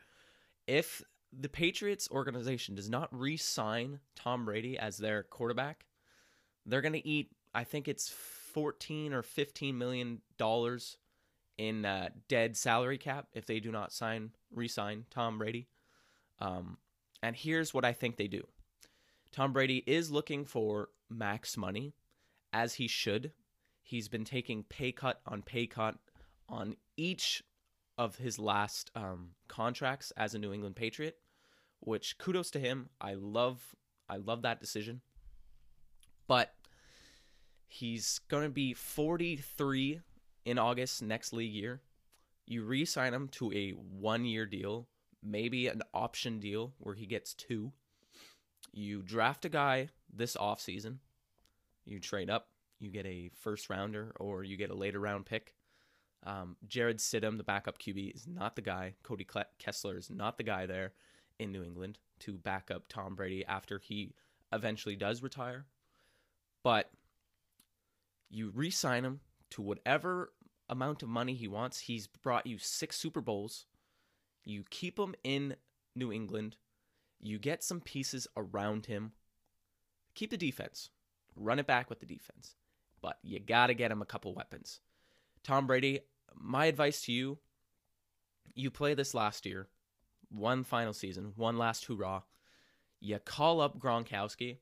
if 0.66 1.02
the 1.32 1.48
Patriots 1.48 2.08
organization 2.10 2.74
does 2.74 2.88
not 2.88 3.08
re-sign 3.10 4.00
Tom 4.14 4.44
Brady 4.44 4.78
as 4.78 4.96
their 4.96 5.22
quarterback, 5.22 5.86
they're 6.64 6.82
going 6.82 6.92
to 6.92 7.06
eat. 7.06 7.30
I 7.54 7.64
think 7.64 7.88
it's 7.88 8.08
fourteen 8.08 9.12
or 9.12 9.22
fifteen 9.22 9.78
million 9.78 10.20
dollars 10.38 10.96
in 11.58 11.84
uh, 11.84 12.10
dead 12.28 12.56
salary 12.56 12.98
cap 12.98 13.26
if 13.32 13.46
they 13.46 13.60
do 13.60 13.72
not 13.72 13.92
sign 13.92 14.30
re-sign 14.54 15.04
Tom 15.10 15.38
Brady. 15.38 15.68
Um, 16.38 16.78
and 17.22 17.34
here's 17.34 17.72
what 17.72 17.84
I 17.84 17.92
think 17.92 18.16
they 18.16 18.28
do. 18.28 18.46
Tom 19.32 19.52
Brady 19.52 19.82
is 19.86 20.10
looking 20.10 20.44
for 20.44 20.88
max 21.08 21.56
money, 21.56 21.94
as 22.52 22.74
he 22.74 22.88
should. 22.88 23.32
He's 23.82 24.08
been 24.08 24.24
taking 24.24 24.64
pay 24.64 24.92
cut 24.92 25.20
on 25.26 25.42
pay 25.42 25.66
cut 25.66 25.96
on 26.48 26.76
each 26.96 27.42
of 27.98 28.16
his 28.16 28.38
last 28.38 28.90
um, 28.94 29.30
contracts 29.48 30.12
as 30.16 30.34
a 30.34 30.38
New 30.38 30.52
England 30.52 30.76
Patriot, 30.76 31.16
which 31.80 32.18
kudos 32.18 32.50
to 32.50 32.58
him. 32.58 32.88
I 33.00 33.14
love 33.14 33.74
I 34.08 34.16
love 34.16 34.42
that 34.42 34.60
decision. 34.60 35.00
But 36.28 36.52
he's 37.66 38.20
going 38.28 38.44
to 38.44 38.50
be 38.50 38.72
43 38.72 40.00
in 40.44 40.58
August 40.58 41.02
next 41.02 41.32
league 41.32 41.52
year. 41.52 41.80
You 42.46 42.62
re-sign 42.62 43.12
him 43.12 43.28
to 43.32 43.52
a 43.52 43.70
one-year 43.70 44.46
deal, 44.46 44.86
maybe 45.22 45.66
an 45.66 45.82
option 45.92 46.38
deal 46.38 46.74
where 46.78 46.94
he 46.94 47.06
gets 47.06 47.34
two. 47.34 47.72
You 48.72 49.02
draft 49.02 49.44
a 49.44 49.48
guy 49.48 49.88
this 50.12 50.36
offseason. 50.36 50.98
You 51.84 51.98
trade 51.98 52.30
up, 52.30 52.48
you 52.78 52.90
get 52.90 53.06
a 53.06 53.30
first 53.34 53.68
rounder 53.68 54.12
or 54.20 54.44
you 54.44 54.56
get 54.56 54.70
a 54.70 54.74
later 54.74 55.00
round 55.00 55.26
pick. 55.26 55.55
Um, 56.24 56.56
Jarrett 56.66 56.98
Stidham, 56.98 57.36
the 57.36 57.44
backup 57.44 57.78
QB, 57.78 58.14
is 58.14 58.26
not 58.26 58.56
the 58.56 58.62
guy. 58.62 58.94
Cody 59.02 59.26
Kessler 59.58 59.96
is 59.96 60.10
not 60.10 60.38
the 60.38 60.42
guy 60.42 60.66
there 60.66 60.92
in 61.38 61.52
New 61.52 61.62
England 61.62 61.98
to 62.20 62.32
back 62.38 62.70
up 62.70 62.84
Tom 62.88 63.14
Brady 63.14 63.44
after 63.44 63.78
he 63.78 64.14
eventually 64.52 64.96
does 64.96 65.22
retire. 65.22 65.66
But 66.62 66.90
you 68.28 68.50
re 68.54 68.70
sign 68.70 69.04
him 69.04 69.20
to 69.50 69.62
whatever 69.62 70.32
amount 70.68 71.02
of 71.02 71.08
money 71.08 71.34
he 71.34 71.48
wants. 71.48 71.80
He's 71.80 72.06
brought 72.06 72.46
you 72.46 72.58
six 72.58 72.96
Super 72.96 73.20
Bowls. 73.20 73.66
You 74.44 74.64
keep 74.68 74.98
him 74.98 75.14
in 75.22 75.56
New 75.94 76.12
England. 76.12 76.56
You 77.20 77.38
get 77.38 77.62
some 77.64 77.80
pieces 77.80 78.26
around 78.36 78.86
him. 78.86 79.12
Keep 80.14 80.30
the 80.30 80.36
defense. 80.36 80.90
Run 81.34 81.58
it 81.58 81.66
back 81.66 81.88
with 81.90 82.00
the 82.00 82.06
defense. 82.06 82.56
But 83.00 83.18
you 83.22 83.38
got 83.38 83.68
to 83.68 83.74
get 83.74 83.90
him 83.90 84.02
a 84.02 84.06
couple 84.06 84.34
weapons. 84.34 84.80
Tom 85.46 85.68
Brady, 85.68 86.00
my 86.34 86.66
advice 86.66 87.02
to 87.02 87.12
you 87.12 87.38
you 88.56 88.68
play 88.68 88.94
this 88.94 89.14
last 89.14 89.46
year, 89.46 89.68
one 90.28 90.64
final 90.64 90.92
season, 90.92 91.34
one 91.36 91.56
last 91.56 91.84
hoorah. 91.84 92.24
You 92.98 93.20
call 93.20 93.60
up 93.60 93.78
Gronkowski 93.78 94.56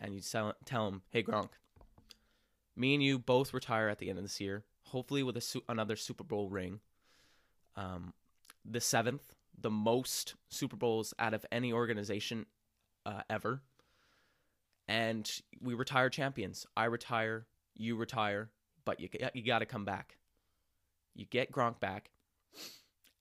and 0.00 0.16
you 0.16 0.20
tell, 0.20 0.88
him, 0.88 1.02
hey, 1.10 1.22
Gronk, 1.22 1.50
me 2.74 2.94
and 2.94 3.02
you 3.02 3.20
both 3.20 3.54
retire 3.54 3.88
at 3.88 3.98
the 3.98 4.08
end 4.10 4.18
of 4.18 4.24
this 4.24 4.40
year, 4.40 4.64
hopefully 4.82 5.22
with 5.22 5.40
su- 5.44 5.62
another 5.68 5.94
Super 5.94 6.24
Bowl 6.24 6.48
ring. 6.48 6.80
Um, 7.76 8.14
the 8.64 8.80
seventh, 8.80 9.32
the 9.56 9.70
most 9.70 10.34
Super 10.48 10.76
Bowls 10.76 11.14
out 11.20 11.34
of 11.34 11.46
any 11.52 11.72
organization 11.72 12.46
uh, 13.06 13.22
ever. 13.30 13.62
And 14.88 15.30
we 15.60 15.74
retire 15.74 16.10
champions. 16.10 16.66
I 16.76 16.86
retire, 16.86 17.46
you 17.76 17.94
retire, 17.94 18.50
but 18.88 19.00
you 19.00 19.10
you 19.34 19.42
got 19.42 19.58
to 19.58 19.66
come 19.66 19.84
back. 19.84 20.16
You 21.14 21.26
get 21.26 21.52
Gronk 21.52 21.78
back, 21.78 22.10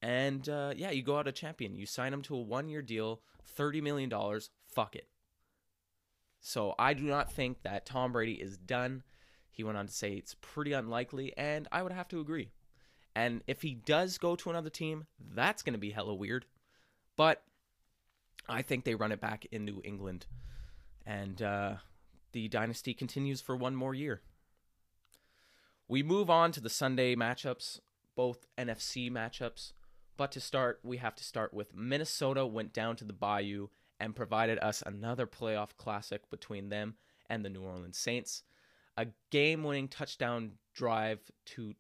and 0.02 0.48
uh, 0.48 0.72
yeah, 0.78 0.92
you 0.92 1.04
go 1.04 1.18
out 1.18 1.28
a 1.28 1.34
champion. 1.34 1.76
You 1.76 1.86
sign 1.86 2.14
him 2.14 2.22
to 2.22 2.36
a 2.38 2.42
one 2.42 2.70
year 2.70 2.82
deal, 2.82 3.20
thirty 3.44 3.82
million 3.82 4.08
dollars. 4.08 4.50
Fuck 4.74 4.96
it. 4.96 5.10
So 6.40 6.74
I 6.80 6.94
do 6.94 7.04
not 7.04 7.34
think 7.34 7.64
that 7.64 7.86
Tom 7.86 8.14
Brady 8.14 8.36
is 8.36 8.58
done. 8.58 9.04
He 9.52 9.66
went 9.66 9.78
on 9.78 9.88
to 9.88 9.94
say 9.94 10.14
it's 10.14 10.38
pretty 10.40 10.72
unlikely, 10.72 11.34
and 11.36 11.68
I 11.70 11.84
would 11.84 11.92
have 11.92 12.08
to 12.10 12.22
agree. 12.22 12.52
And 13.14 13.42
if 13.46 13.62
he 13.62 13.74
does 13.74 14.18
go 14.18 14.38
to 14.38 14.50
another 14.50 14.70
team, 14.70 15.08
that's 15.36 15.64
going 15.64 15.74
to 15.74 15.80
be 15.80 15.92
hella 15.92 16.16
weird. 16.16 16.46
But 17.18 17.44
I 18.48 18.62
think 18.62 18.86
they 18.86 18.96
run 18.96 19.12
it 19.12 19.20
back 19.20 19.46
in 19.52 19.66
New 19.66 19.82
England. 19.84 20.28
And 21.06 21.42
uh, 21.42 21.74
the 22.32 22.48
dynasty 22.48 22.94
continues 22.94 23.42
for 23.42 23.58
one 23.58 23.76
more 23.76 23.94
year. 23.94 24.22
We 25.88 26.04
move 26.04 26.30
on 26.30 26.52
to 26.54 26.60
the 26.60 26.70
Sunday 26.70 27.16
matchups, 27.16 27.80
both 28.16 28.48
NFC 28.58 29.12
matchups. 29.12 29.74
But 30.18 30.32
to 30.34 30.40
start, 30.40 30.80
we 30.84 30.98
have 30.98 31.16
to 31.16 31.24
start 31.24 31.54
with 31.54 31.76
Minnesota 31.76 32.46
went 32.46 32.74
down 32.74 32.96
to 32.98 33.06
the 33.06 33.14
Bayou 33.14 33.68
and 34.00 34.16
provided 34.16 34.58
us 34.60 34.84
another 34.86 35.28
playoff 35.28 35.78
classic 35.78 36.30
between 36.30 36.70
them 36.70 36.96
and 37.30 37.46
the 37.46 37.50
New 37.50 37.62
Orleans 37.62 37.98
Saints 37.98 38.44
a 38.98 39.08
game 39.30 39.64
winning 39.64 39.88
touchdown 39.88 40.54
drive 40.74 41.20
to 41.46 41.74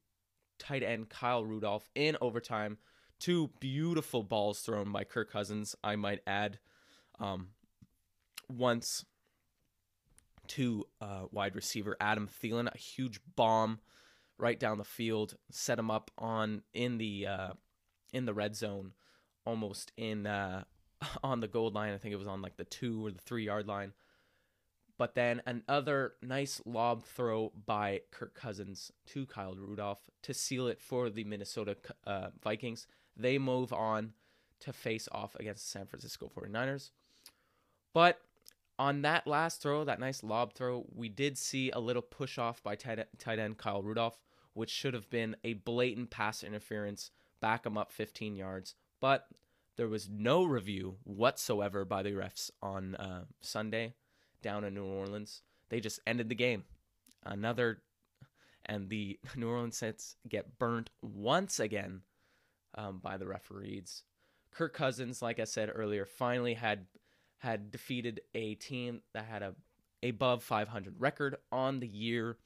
tight 0.59 0.83
end 0.83 1.09
Kyle 1.09 1.43
Rudolph 1.43 1.89
in 1.95 2.15
overtime. 2.21 2.77
Two 3.19 3.49
beautiful 3.59 4.21
balls 4.21 4.59
thrown 4.59 4.91
by 4.91 5.03
Kirk 5.03 5.31
Cousins, 5.31 5.75
I 5.83 5.95
might 5.95 6.21
add. 6.27 6.59
Um, 7.19 7.49
once 8.47 9.03
to 10.49 10.85
uh, 11.01 11.23
wide 11.31 11.55
receiver 11.55 11.97
Adam 11.99 12.27
Thielen, 12.27 12.73
a 12.73 12.77
huge 12.77 13.19
bomb 13.35 13.79
right 14.37 14.59
down 14.59 14.77
the 14.77 14.83
field, 14.83 15.35
set 15.51 15.79
him 15.79 15.89
up 15.91 16.11
on 16.17 16.61
in 16.73 16.97
the 16.97 17.27
uh, 17.27 17.49
in 18.13 18.25
the 18.25 18.33
red 18.33 18.55
zone, 18.55 18.93
almost 19.45 19.91
in 19.97 20.25
uh, 20.25 20.63
on 21.23 21.39
the 21.39 21.47
goal 21.47 21.69
line. 21.69 21.93
I 21.93 21.97
think 21.97 22.13
it 22.13 22.17
was 22.17 22.27
on 22.27 22.41
like 22.41 22.57
the 22.57 22.65
two 22.65 23.05
or 23.05 23.11
the 23.11 23.21
three 23.21 23.45
yard 23.45 23.67
line. 23.67 23.93
But 24.97 25.13
then 25.13 25.43
another 25.45 26.13
nice 26.23 26.59
lob 26.65 27.03
throw 27.03 27.51
by 27.67 28.01
Kirk 28.11 28.33
Cousins 28.33 28.91
to 29.07 29.27
Kyle 29.27 29.55
Rudolph 29.55 30.09
to 30.23 30.33
seal 30.33 30.67
it 30.67 30.81
for 30.81 31.11
the 31.11 31.23
Minnesota 31.23 31.77
uh, 32.07 32.29
Vikings. 32.43 32.87
They 33.15 33.37
move 33.37 33.71
on 33.71 34.13
to 34.61 34.73
face 34.73 35.07
off 35.11 35.35
against 35.35 35.65
the 35.65 35.79
San 35.79 35.85
Francisco 35.85 36.31
49ers. 36.35 36.89
But 37.93 38.19
on 38.79 39.01
that 39.01 39.25
last 39.25 39.61
throw, 39.61 39.83
that 39.83 39.99
nice 39.99 40.23
lob 40.23 40.53
throw, 40.53 40.85
we 40.93 41.09
did 41.09 41.37
see 41.37 41.71
a 41.71 41.79
little 41.79 42.01
push 42.01 42.37
off 42.37 42.61
by 42.61 42.75
tight, 42.75 42.99
tight 43.17 43.39
end 43.39 43.57
Kyle 43.57 43.81
Rudolph, 43.81 44.19
which 44.53 44.69
should 44.69 44.93
have 44.93 45.09
been 45.09 45.35
a 45.43 45.53
blatant 45.53 46.09
pass 46.09 46.43
interference, 46.43 47.11
back 47.41 47.65
him 47.65 47.77
up 47.77 47.91
15 47.91 48.35
yards. 48.35 48.75
But 48.99 49.27
there 49.77 49.87
was 49.87 50.09
no 50.09 50.43
review 50.43 50.97
whatsoever 51.03 51.85
by 51.85 52.03
the 52.03 52.11
refs 52.11 52.51
on 52.61 52.95
uh, 52.95 53.25
Sunday 53.41 53.93
down 54.41 54.63
in 54.63 54.73
New 54.73 54.85
Orleans. 54.85 55.41
They 55.69 55.79
just 55.79 55.99
ended 56.05 56.29
the 56.29 56.35
game. 56.35 56.63
Another, 57.23 57.81
and 58.65 58.89
the 58.89 59.19
New 59.35 59.49
Orleans 59.49 59.77
Saints 59.77 60.15
get 60.27 60.59
burnt 60.59 60.89
once 61.01 61.59
again 61.59 62.01
um, 62.75 62.99
by 63.01 63.17
the 63.17 63.27
referees. 63.27 64.03
Kirk 64.51 64.73
Cousins, 64.73 65.21
like 65.21 65.39
I 65.39 65.43
said 65.43 65.71
earlier, 65.73 66.05
finally 66.05 66.55
had 66.55 66.85
had 67.39 67.71
defeated 67.71 68.21
a 68.33 68.55
team 68.55 69.01
that 69.13 69.25
had 69.25 69.41
a 69.43 69.55
above 70.03 70.43
500 70.43 70.95
record 70.99 71.37
on 71.51 71.79
the 71.79 71.87
year, 71.87 72.37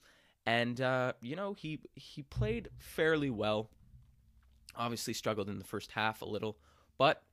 and 0.45 0.79
uh, 0.79 1.13
you 1.21 1.35
know 1.35 1.53
he 1.53 1.79
he 1.95 2.23
played 2.23 2.69
fairly 2.77 3.29
well. 3.29 3.69
Obviously 4.75 5.13
struggled 5.13 5.49
in 5.49 5.57
the 5.59 5.65
first 5.65 5.91
half 5.91 6.21
a 6.21 6.25
little, 6.25 6.57
but 6.97 7.23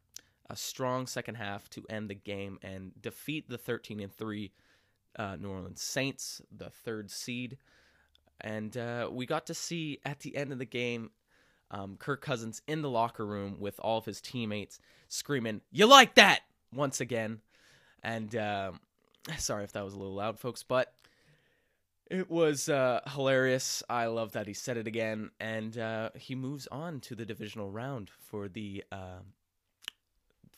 a 0.51 0.57
strong 0.57 1.07
second 1.07 1.37
half 1.37 1.69
to 1.71 1.85
end 1.89 2.09
the 2.11 2.15
game 2.15 2.59
and 2.63 2.93
defeat 3.01 3.49
the 3.49 3.59
13 3.59 4.01
and 4.01 4.13
three 4.13 4.51
uh, 5.19 5.37
New 5.37 5.51
Orleans 5.51 5.83
Saints, 5.83 6.41
the 6.51 6.71
third 6.71 7.11
seed. 7.11 7.59
And 8.41 8.77
uh, 8.77 9.09
we 9.13 9.27
got 9.27 9.47
to 9.47 9.55
see 9.55 9.99
at 10.05 10.21
the 10.21 10.37
end 10.37 10.53
of 10.53 10.59
the 10.59 10.65
game 10.65 11.11
um, 11.71 11.97
Kirk 11.99 12.23
Cousins 12.23 12.63
in 12.67 12.83
the 12.83 12.89
locker 12.89 13.27
room 13.27 13.57
with 13.61 13.79
all 13.81 13.99
of 13.99 14.05
his 14.07 14.21
teammates 14.21 14.79
screaming, 15.09 15.61
You 15.71 15.87
like 15.87 16.15
that? 16.15 16.41
once 16.73 17.01
again. 17.01 17.41
And 18.03 18.35
um, 18.37 18.81
sorry 19.39 19.65
if 19.65 19.73
that 19.73 19.85
was 19.85 19.95
a 19.95 19.99
little 19.99 20.15
loud, 20.15 20.39
folks, 20.39 20.63
but 20.63 20.93
it 22.11 22.31
was 22.31 22.69
uh, 22.69 23.01
hilarious. 23.07 23.83
I 23.89 24.07
love 24.07 24.33
that 24.33 24.47
he 24.47 24.55
said 24.55 24.77
it 24.77 24.87
again. 24.87 25.31
And 25.41 25.77
uh, 25.77 26.11
he 26.15 26.35
moves 26.35 26.67
on 26.69 27.01
to 27.01 27.15
the 27.15 27.27
divisional 27.27 27.71
round 27.71 28.11
for 28.11 28.49
the. 28.49 28.85
Uh, 28.91 29.21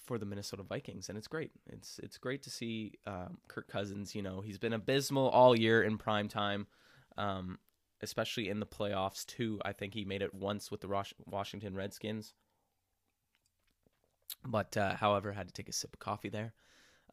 for 0.06 0.18
the 0.18 0.26
Minnesota 0.26 0.64
Vikings, 0.64 1.08
and 1.08 1.16
it's 1.16 1.28
great. 1.28 1.52
It's 1.68 2.00
it's 2.02 2.18
great 2.18 2.42
to 2.42 2.50
see 2.50 2.94
um, 3.06 3.38
Kirk 3.46 3.68
Cousins. 3.68 4.12
You 4.12 4.22
know, 4.22 4.40
he's 4.40 4.58
been 4.58 4.72
abysmal 4.72 5.28
all 5.28 5.56
year 5.56 5.84
in 5.84 5.98
prime 5.98 6.26
time, 6.26 6.66
um, 7.16 7.60
especially 8.02 8.48
in 8.48 8.58
the 8.58 8.66
playoffs 8.66 9.24
too. 9.24 9.60
I 9.64 9.72
think 9.72 9.94
he 9.94 10.04
made 10.04 10.22
it 10.22 10.34
once 10.34 10.68
with 10.68 10.80
the 10.80 10.88
Washington 11.26 11.76
Redskins, 11.76 12.34
but 14.44 14.76
uh, 14.76 14.96
however, 14.96 15.30
had 15.30 15.46
to 15.46 15.54
take 15.54 15.68
a 15.68 15.72
sip 15.72 15.94
of 15.94 16.00
coffee 16.00 16.28
there 16.28 16.54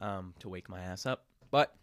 um, 0.01 0.33
to 0.39 0.49
wake 0.49 0.69
my 0.69 0.79
ass 0.79 1.05
up. 1.05 1.25
But 1.51 1.75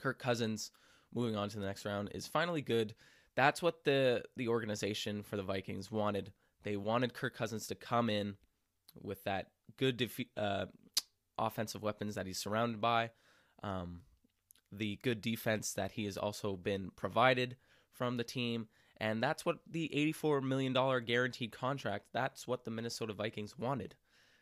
Kirk 0.00 0.18
Cousins 0.18 0.70
moving 1.14 1.36
on 1.36 1.48
to 1.48 1.58
the 1.58 1.66
next 1.66 1.84
round 1.84 2.10
is 2.14 2.26
finally 2.26 2.62
good. 2.62 2.94
That's 3.34 3.62
what 3.62 3.84
the 3.84 4.24
the 4.36 4.48
organization 4.48 5.22
for 5.22 5.36
the 5.36 5.42
Vikings 5.42 5.90
wanted. 5.90 6.32
They 6.64 6.76
wanted 6.76 7.14
Kirk 7.14 7.34
Cousins 7.34 7.66
to 7.68 7.74
come 7.74 8.10
in 8.10 8.36
with 9.00 9.22
that 9.24 9.48
good 9.76 9.98
defe- 9.98 10.28
uh, 10.36 10.66
offensive 11.38 11.82
weapons 11.82 12.14
that 12.16 12.26
he's 12.26 12.38
surrounded 12.38 12.80
by, 12.80 13.10
um, 13.62 14.02
the 14.72 14.98
good 15.02 15.20
defense 15.20 15.72
that 15.72 15.92
he 15.92 16.04
has 16.04 16.16
also 16.16 16.56
been 16.56 16.90
provided 16.96 17.56
from 17.92 18.16
the 18.16 18.24
team, 18.24 18.68
and 18.98 19.22
that's 19.22 19.46
what 19.46 19.58
the 19.70 19.90
$84 19.94 20.42
million 20.42 20.72
guaranteed 21.04 21.52
contract, 21.52 22.06
that's 22.12 22.46
what 22.46 22.64
the 22.64 22.70
Minnesota 22.70 23.12
Vikings 23.12 23.58
wanted 23.58 23.94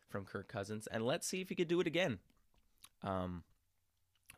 from 0.09 0.24
Kirk 0.24 0.48
Cousins, 0.48 0.87
and 0.87 1.04
let's 1.04 1.26
see 1.26 1.40
if 1.40 1.48
he 1.48 1.54
could 1.54 1.68
do 1.68 1.80
it 1.80 1.87
again. 1.87 2.18
Um, 3.02 3.44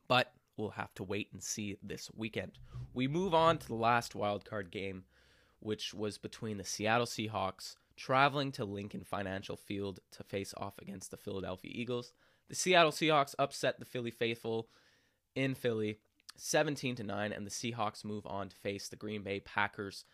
but 0.08 0.32
we'll 0.56 0.70
have 0.70 0.94
to 0.94 1.04
wait 1.04 1.28
and 1.32 1.42
see 1.42 1.76
this 1.82 2.10
weekend. 2.16 2.52
We 2.94 3.08
move 3.08 3.34
on 3.34 3.58
to 3.58 3.66
the 3.66 3.74
last 3.74 4.14
wild 4.14 4.44
card 4.44 4.70
game, 4.70 5.04
which 5.60 5.94
was 5.94 6.18
between 6.18 6.58
the 6.58 6.64
Seattle 6.64 7.06
Seahawks 7.06 7.76
traveling 7.96 8.52
to 8.52 8.64
Lincoln 8.64 9.04
Financial 9.04 9.56
Field 9.56 10.00
to 10.12 10.22
face 10.22 10.54
off 10.56 10.78
against 10.78 11.10
the 11.10 11.16
Philadelphia 11.16 11.72
Eagles. 11.74 12.12
The 12.48 12.54
Seattle 12.54 12.92
Seahawks 12.92 13.34
upset 13.38 13.78
the 13.78 13.84
Philly 13.84 14.10
faithful 14.10 14.68
in 15.34 15.54
Philly 15.54 15.98
17 16.36 16.96
to 16.96 17.02
9 17.02 17.32
and 17.32 17.46
the 17.46 17.50
Seahawks 17.50 18.04
move 18.04 18.26
on 18.26 18.48
to 18.48 18.56
face 18.56 18.88
the 18.88 18.96
Green 18.96 19.22
Bay 19.22 19.40
Packers 19.40 20.04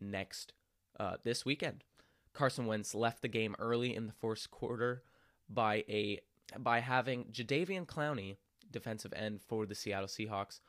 next 0.00 0.52
uh, 0.98 1.16
this 1.22 1.44
weekend. 1.44 1.84
Carson 2.32 2.66
Wentz 2.66 2.94
left 2.94 3.22
the 3.22 3.28
game 3.28 3.54
early 3.58 3.94
in 3.94 4.06
the 4.06 4.12
first 4.12 4.50
quarter 4.50 5.02
by 5.48 5.84
a 5.88 6.20
by 6.58 6.80
having 6.80 7.24
Jadeveon 7.26 7.86
Clowney, 7.86 8.36
defensive 8.70 9.12
end 9.14 9.40
for 9.46 9.66
the 9.66 9.74
Seattle 9.74 10.08
Seahawks, 10.08 10.60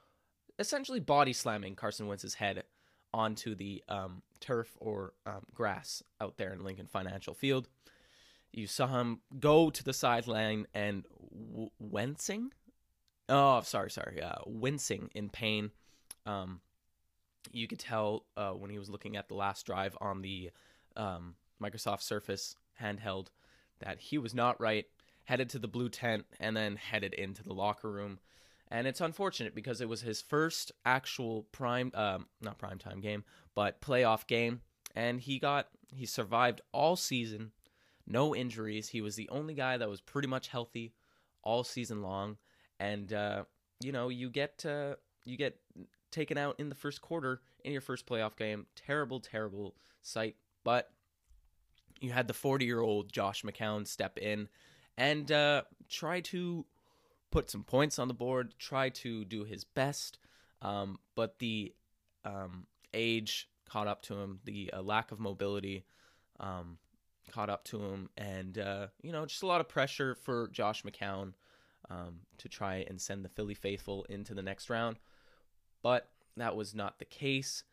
essentially 0.60 1.00
body 1.00 1.34
slamming 1.34 1.76
Carson 1.76 2.08
Wentz's 2.08 2.36
head 2.36 2.64
onto 3.14 3.56
the 3.56 3.84
um, 3.88 4.22
turf 4.40 4.76
or 4.80 5.14
um, 5.26 5.46
grass 5.54 6.04
out 6.20 6.38
there 6.38 6.54
in 6.54 6.64
Lincoln 6.64 6.88
Financial 6.88 7.34
Field. 7.34 7.68
You 8.52 8.68
saw 8.68 8.88
him 8.88 9.20
go 9.40 9.70
to 9.70 9.84
the 9.84 9.94
sideline 9.94 10.68
and 10.74 11.06
w- 11.52 11.70
wincing. 11.80 12.52
Oh, 13.28 13.62
sorry, 13.62 13.92
sorry. 13.92 14.22
Uh, 14.22 14.36
wincing 14.46 15.10
in 15.14 15.30
pain. 15.30 15.72
Um, 16.26 16.62
you 17.52 17.68
could 17.68 17.80
tell 17.80 18.26
uh, 18.38 18.52
when 18.52 18.70
he 18.70 18.80
was 18.80 18.90
looking 18.90 19.18
at 19.18 19.28
the 19.28 19.36
last 19.36 19.66
drive 19.66 19.98
on 20.02 20.22
the 20.22 20.52
um, 20.96 21.36
Microsoft 21.62 22.02
Surface 22.02 22.56
handheld 22.82 23.28
that 23.80 24.00
he 24.00 24.18
was 24.18 24.34
not 24.34 24.60
right. 24.60 24.86
Headed 25.26 25.50
to 25.50 25.60
the 25.60 25.68
blue 25.68 25.90
tent 25.90 26.26
and 26.40 26.56
then 26.56 26.76
headed 26.76 27.14
into 27.14 27.44
the 27.44 27.54
locker 27.54 27.92
room 27.92 28.20
and 28.70 28.88
it's 28.88 29.02
unfortunate 29.02 29.54
because 29.54 29.82
it 29.82 29.90
was 29.90 30.02
his 30.02 30.22
first 30.22 30.72
actual 30.86 31.44
prime, 31.52 31.92
um, 31.94 32.28
not 32.42 32.58
prime 32.58 32.80
time 32.80 33.00
game, 33.00 33.24
but 33.54 33.82
playoff 33.82 34.28
game, 34.28 34.62
and 34.96 35.22
he 35.22 35.40
got 35.40 35.68
he 35.94 36.06
survived 36.06 36.62
all 36.72 36.96
season, 36.96 37.52
no 38.08 38.36
injuries. 38.36 38.90
He 38.90 39.02
was 39.02 39.16
the 39.16 39.30
only 39.30 39.54
guy 39.54 39.78
that 39.78 39.90
was 39.90 40.02
pretty 40.02 40.28
much 40.28 40.48
healthy 40.48 40.94
all 41.44 41.64
season 41.64 42.02
long, 42.02 42.38
and 42.80 43.14
uh, 43.14 43.44
you 43.80 43.92
know 43.92 44.10
you 44.10 44.30
get 44.30 44.66
uh, 44.66 44.96
you 45.26 45.38
get 45.38 45.60
taken 46.12 46.38
out 46.38 46.56
in 46.60 46.70
the 46.70 46.76
first 46.76 47.02
quarter 47.02 47.42
in 47.64 47.72
your 47.72 47.82
first 47.82 48.08
playoff 48.08 48.36
game. 48.36 48.66
Terrible, 48.76 49.20
terrible 49.20 49.76
sight, 50.02 50.36
but 50.64 50.90
you 52.02 52.12
had 52.12 52.28
the 52.28 52.34
40 52.34 52.66
year 52.66 52.82
old 52.82 53.14
Josh 53.14 53.44
McCown 53.44 53.88
step 53.88 54.18
in 54.18 54.50
and 54.98 55.32
uh, 55.32 55.64
try 55.90 56.22
to 56.22 56.66
put 57.32 57.50
some 57.50 57.64
points 57.64 58.00
on 58.00 58.08
the 58.08 58.14
board, 58.14 58.54
try 58.58 58.90
to 58.90 59.26
do 59.26 59.44
his 59.44 59.64
best. 59.64 60.20
Um, 60.62 61.00
but 61.16 61.40
the 61.40 61.74
um, 62.24 62.66
age 62.94 63.50
caught 63.70 63.88
up 63.88 64.02
to 64.04 64.16
him, 64.16 64.40
the 64.46 64.72
uh, 64.74 64.82
lack 64.82 65.12
of 65.12 65.20
mobility 65.20 65.86
um, 66.40 66.78
caught 67.32 67.50
up 67.50 67.64
to 67.66 67.84
him, 67.84 68.10
and 68.18 68.58
uh, 68.58 68.88
you 69.02 69.12
know, 69.12 69.26
just 69.26 69.44
a 69.44 69.48
lot 69.48 69.62
of 69.62 69.68
pressure 69.68 70.16
for 70.16 70.48
Josh 70.50 70.84
McCown 70.84 71.34
um, 71.90 72.22
to 72.38 72.50
try 72.50 72.86
and 72.88 73.00
send 73.00 73.24
the 73.24 73.30
Philly 73.30 73.54
faithful 73.54 74.06
into 74.10 74.34
the 74.34 74.42
next 74.42 74.70
round. 74.70 74.98
But 75.84 76.10
that 76.38 76.56
was 76.56 76.74
not 76.74 77.00
the 77.00 77.06
case. 77.06 77.64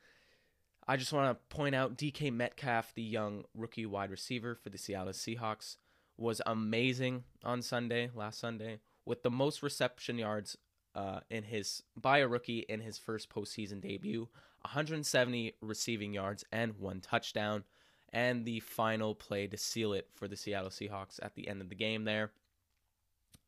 I 0.87 0.96
just 0.96 1.12
want 1.12 1.30
to 1.30 1.56
point 1.56 1.74
out 1.74 1.96
DK 1.96 2.32
Metcalf, 2.32 2.92
the 2.94 3.02
young 3.02 3.44
rookie 3.54 3.87
wide 3.87 4.11
receiver 4.11 4.54
for 4.54 4.68
the 4.68 4.78
Seattle 4.78 5.12
Seahawks, 5.12 5.76
was 6.22 6.40
amazing 6.46 7.24
on 7.44 7.61
Sunday, 7.61 8.08
last 8.14 8.38
Sunday 8.38 8.78
with 9.04 9.22
the 9.22 9.30
most 9.30 9.62
reception 9.62 10.18
yards 10.18 10.56
uh, 10.94 11.20
in 11.30 11.42
his 11.42 11.82
by 11.96 12.18
a 12.18 12.28
rookie 12.28 12.64
in 12.68 12.80
his 12.80 12.96
first 12.96 13.28
postseason 13.28 13.80
debut, 13.80 14.28
170 14.62 15.54
receiving 15.61 16.14
yards 16.14 16.44
and 16.52 16.78
one 16.78 17.00
touchdown, 17.00 17.64
and 18.12 18.44
the 18.44 18.61
final 18.61 19.14
play 19.14 19.46
to 19.46 19.56
seal 19.56 19.92
it 19.92 20.08
for 20.14 20.28
the 20.28 20.37
Seattle 20.37 20.70
Seahawks 20.70 21.18
at 21.22 21.35
the 21.35 21.48
end 21.48 21.61
of 21.61 21.68
the 21.68 21.74
game. 21.74 22.04
There 22.04 22.30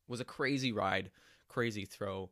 was 0.08 0.20
a 0.20 0.24
crazy 0.24 0.72
ride, 0.72 1.10
crazy 1.48 1.84
throw 1.84 2.30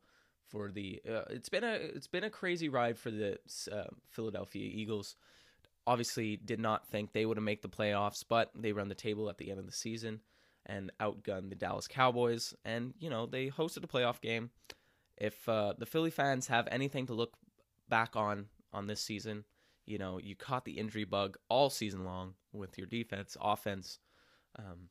for 0.49 0.73
the. 0.73 1.01
Uh, 1.09 1.23
it's 1.31 1.49
been 1.49 1.65
a 1.65 1.75
it's 1.75 2.09
been 2.09 2.25
a 2.25 2.31
crazy 2.31 2.69
ride 2.69 2.99
for 2.99 3.11
the 3.11 3.39
uh, 3.71 3.85
Philadelphia 4.11 4.69
Eagles. 4.73 5.15
Obviously, 5.87 6.37
did 6.37 6.61
not 6.61 6.87
think 6.87 7.13
they 7.13 7.27
would 7.27 7.37
have 7.37 7.45
made 7.45 7.61
the 7.61 7.69
playoffs, 7.69 8.25
but 8.27 8.51
they 8.55 8.73
run 8.73 8.89
the 8.89 8.95
table 8.95 9.29
at 9.29 9.39
the 9.39 9.51
end 9.51 9.59
of 9.59 9.67
the 9.67 9.73
season 9.73 10.21
and 10.67 10.93
outgun 11.01 11.49
the 11.49 11.57
Dallas 11.57 11.89
Cowboys. 11.89 12.55
And, 12.65 12.95
you 12.99 13.11
know, 13.11 13.27
they 13.27 13.49
hosted 13.49 13.85
a 13.85 13.89
playoff 13.89 14.21
game. 14.21 14.51
If 15.17 15.49
uh, 15.49 15.75
the 15.79 15.87
Philly 15.87 16.11
fans 16.11 16.47
have 16.49 16.69
anything 16.71 17.07
to 17.07 17.15
look 17.15 17.35
back 17.89 18.17
on 18.17 18.47
on 18.73 18.87
this 18.87 19.01
season, 19.01 19.45
you 19.85 19.99
know, 19.99 20.19
you 20.19 20.35
caught 20.35 20.65
the 20.65 20.79
injury 20.79 21.05
bug 21.05 21.37
all 21.49 21.71
season 21.71 22.05
long 22.05 22.35
with 22.53 22.79
your 22.79 22.87
defense, 22.87 23.37
offense, 23.41 23.99
um, 24.59 24.89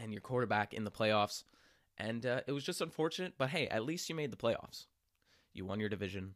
and 0.00 0.12
your 0.12 0.20
quarterback 0.20 0.74
in 0.74 0.84
the 0.84 0.90
playoffs. 0.90 1.44
And 1.96 2.24
uh, 2.24 2.42
it 2.46 2.52
was 2.52 2.64
just 2.64 2.80
unfortunate, 2.80 3.34
but 3.38 3.50
hey, 3.50 3.66
at 3.68 3.84
least 3.84 4.08
you 4.08 4.14
made 4.14 4.30
the 4.30 4.36
playoffs. 4.36 4.86
You 5.52 5.64
won 5.64 5.80
your 5.80 5.88
division. 5.88 6.34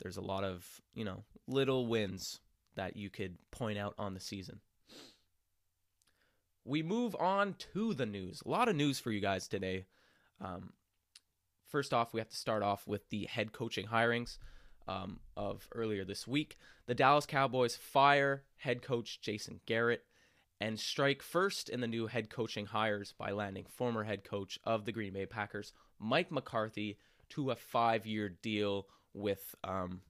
There's 0.00 0.16
a 0.16 0.22
lot 0.22 0.44
of, 0.44 0.66
you 0.94 1.04
know, 1.04 1.24
little 1.46 1.86
wins 1.86 2.40
that 2.76 2.96
you 2.96 3.10
could 3.10 3.36
point 3.50 3.78
out 3.78 3.94
on 3.98 4.14
the 4.14 4.20
season 4.20 4.60
we 6.64 6.82
move 6.82 7.14
on 7.18 7.54
to 7.72 7.94
the 7.94 8.06
news. 8.06 8.42
A 8.44 8.48
lot 8.48 8.68
of 8.68 8.76
news 8.76 8.98
for 8.98 9.10
you 9.10 9.20
guys 9.20 9.48
today. 9.48 9.86
Um, 10.40 10.72
first 11.66 11.92
off, 11.92 12.12
we 12.12 12.20
have 12.20 12.30
to 12.30 12.36
start 12.36 12.62
off 12.62 12.86
with 12.86 13.08
the 13.10 13.24
head 13.26 13.52
coaching 13.52 13.86
hirings. 13.86 14.38
um, 14.86 15.20
of 15.36 15.68
earlier 15.74 16.04
this 16.04 16.26
week. 16.26 16.58
The 16.86 16.94
Dallas 16.94 17.26
Cowboys 17.26 17.76
fire 17.76 18.44
head 18.56 18.82
coach 18.82 19.20
Jason 19.20 19.60
Garrett 19.66 20.04
and 20.60 20.78
strike 20.78 21.22
first 21.22 21.68
in 21.68 21.80
the 21.80 21.86
new 21.86 22.06
head 22.06 22.30
coaching 22.30 22.66
hires 22.66 23.14
by 23.16 23.30
landing 23.32 23.66
former 23.68 24.04
head 24.04 24.24
coach 24.24 24.58
of 24.64 24.84
the 24.84 24.92
Green 24.92 25.12
Bay 25.12 25.26
Packers, 25.26 25.72
Mike 25.98 26.30
McCarthy, 26.30 26.98
to 27.30 27.50
a 27.50 27.56
five 27.56 28.06
year 28.06 28.28
deal 28.28 28.86
with 29.12 29.54
um, 29.64 30.00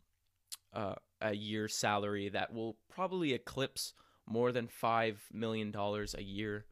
uh, 0.73 0.95
a 1.21 1.35
year 1.35 1.69
salary 1.69 2.29
that 2.29 2.53
will 2.53 2.77
probably 2.93 3.33
eclipse 3.33 3.95
more 4.27 4.53
than 4.53 4.69
$5 4.69 5.17
million 5.33 5.75
a 5.75 6.23
year 6.23 6.65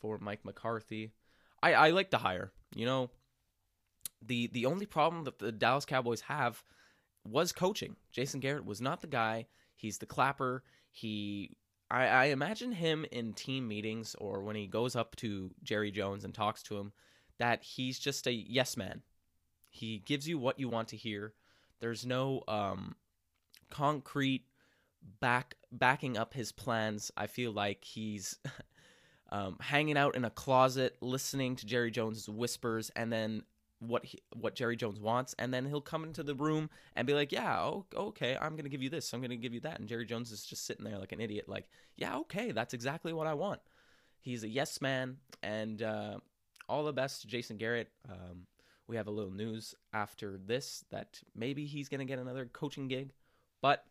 for 0.00 0.18
Mike 0.18 0.44
McCarthy. 0.44 1.12
I, 1.62 1.74
I 1.74 1.90
like 1.90 2.10
the 2.10 2.18
hire. 2.18 2.52
You 2.74 2.86
know, 2.86 3.10
the 4.24 4.48
the 4.48 4.66
only 4.66 4.86
problem 4.86 5.24
that 5.24 5.38
the 5.38 5.52
Dallas 5.52 5.84
Cowboys 5.84 6.22
have 6.22 6.62
was 7.24 7.52
coaching. 7.52 7.96
Jason 8.12 8.40
Garrett 8.40 8.64
was 8.64 8.80
not 8.80 9.00
the 9.00 9.06
guy. 9.06 9.46
He's 9.74 9.98
the 9.98 10.06
clapper. 10.06 10.62
He 10.90 11.56
I, 11.90 12.06
I 12.06 12.24
imagine 12.26 12.72
him 12.72 13.06
in 13.10 13.32
team 13.32 13.66
meetings 13.66 14.14
or 14.18 14.42
when 14.42 14.56
he 14.56 14.66
goes 14.66 14.96
up 14.96 15.16
to 15.16 15.50
Jerry 15.62 15.90
Jones 15.90 16.24
and 16.24 16.34
talks 16.34 16.62
to 16.64 16.76
him 16.76 16.92
that 17.38 17.62
he's 17.62 17.98
just 17.98 18.26
a 18.26 18.32
yes 18.32 18.76
man. 18.76 19.02
He 19.70 19.98
gives 19.98 20.28
you 20.28 20.38
what 20.38 20.58
you 20.58 20.68
want 20.68 20.88
to 20.88 20.96
hear. 20.96 21.34
There's 21.80 22.04
no 22.04 22.42
um, 22.48 22.96
concrete 23.70 24.44
back 25.20 25.56
backing 25.72 26.16
up 26.16 26.34
his 26.34 26.52
plans. 26.52 27.10
I 27.16 27.26
feel 27.26 27.52
like 27.52 27.84
he's 27.84 28.38
um, 29.30 29.56
hanging 29.60 29.96
out 29.96 30.16
in 30.16 30.24
a 30.24 30.30
closet, 30.30 30.96
listening 31.00 31.56
to 31.56 31.66
Jerry 31.66 31.90
Jones's 31.90 32.28
whispers, 32.28 32.90
and 32.96 33.12
then 33.12 33.42
what 33.80 34.04
he, 34.04 34.18
what 34.34 34.54
Jerry 34.54 34.76
Jones 34.76 34.98
wants, 34.98 35.34
and 35.38 35.52
then 35.52 35.64
he'll 35.66 35.80
come 35.80 36.04
into 36.04 36.22
the 36.22 36.34
room 36.34 36.70
and 36.96 37.06
be 37.06 37.14
like, 37.14 37.32
"Yeah, 37.32 37.70
okay, 37.94 38.36
I'm 38.40 38.56
gonna 38.56 38.68
give 38.68 38.82
you 38.82 38.90
this, 38.90 39.12
I'm 39.12 39.20
gonna 39.20 39.36
give 39.36 39.54
you 39.54 39.60
that," 39.60 39.78
and 39.78 39.88
Jerry 39.88 40.06
Jones 40.06 40.32
is 40.32 40.44
just 40.44 40.66
sitting 40.66 40.84
there 40.84 40.98
like 40.98 41.12
an 41.12 41.20
idiot, 41.20 41.48
like, 41.48 41.68
"Yeah, 41.96 42.16
okay, 42.18 42.52
that's 42.52 42.74
exactly 42.74 43.12
what 43.12 43.26
I 43.26 43.34
want." 43.34 43.60
He's 44.20 44.42
a 44.42 44.48
yes 44.48 44.80
man, 44.80 45.18
and 45.42 45.82
uh, 45.82 46.18
all 46.68 46.84
the 46.84 46.92
best 46.92 47.26
Jason 47.28 47.56
Garrett. 47.56 47.90
Um, 48.08 48.46
we 48.88 48.96
have 48.96 49.06
a 49.06 49.10
little 49.10 49.30
news 49.30 49.74
after 49.92 50.38
this 50.38 50.84
that 50.90 51.20
maybe 51.34 51.66
he's 51.66 51.88
gonna 51.88 52.04
get 52.04 52.18
another 52.18 52.46
coaching 52.46 52.88
gig, 52.88 53.12
but 53.60 53.84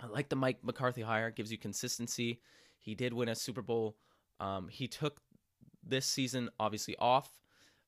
I 0.00 0.06
like 0.06 0.28
the 0.28 0.36
Mike 0.36 0.64
McCarthy 0.64 1.02
hire. 1.02 1.30
Gives 1.30 1.52
you 1.52 1.58
consistency. 1.58 2.40
He 2.78 2.94
did 2.94 3.12
win 3.12 3.28
a 3.28 3.34
Super 3.34 3.62
Bowl. 3.62 3.96
Um, 4.40 4.68
he 4.68 4.88
took 4.88 5.20
this 5.84 6.06
season 6.06 6.48
obviously 6.58 6.96
off 6.98 7.40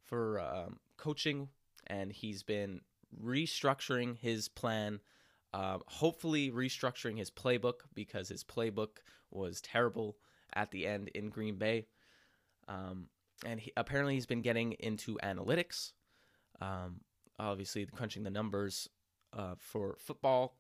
for 0.03 0.41
um, 0.41 0.79
coaching, 0.97 1.49
and 1.87 2.13
he's 2.13 2.43
been 2.43 2.81
restructuring 3.23 4.17
his 4.17 4.49
plan. 4.49 5.01
Uh, 5.53 5.79
hopefully, 5.87 6.51
restructuring 6.51 7.17
his 7.17 7.31
playbook 7.31 7.81
because 7.95 8.29
his 8.29 8.43
playbook 8.45 8.99
was 9.31 9.61
terrible 9.61 10.17
at 10.53 10.71
the 10.71 10.87
end 10.87 11.09
in 11.15 11.29
Green 11.29 11.57
Bay. 11.57 11.87
Um, 12.69 13.09
and 13.45 13.61
he, 13.61 13.73
apparently, 13.77 14.15
he's 14.15 14.27
been 14.27 14.43
getting 14.43 14.73
into 14.73 15.19
analytics. 15.23 15.93
Um, 16.61 17.01
obviously, 17.39 17.87
crunching 17.87 18.23
the 18.23 18.31
numbers 18.31 18.89
uh, 19.33 19.55
for 19.59 19.97
football. 19.99 20.57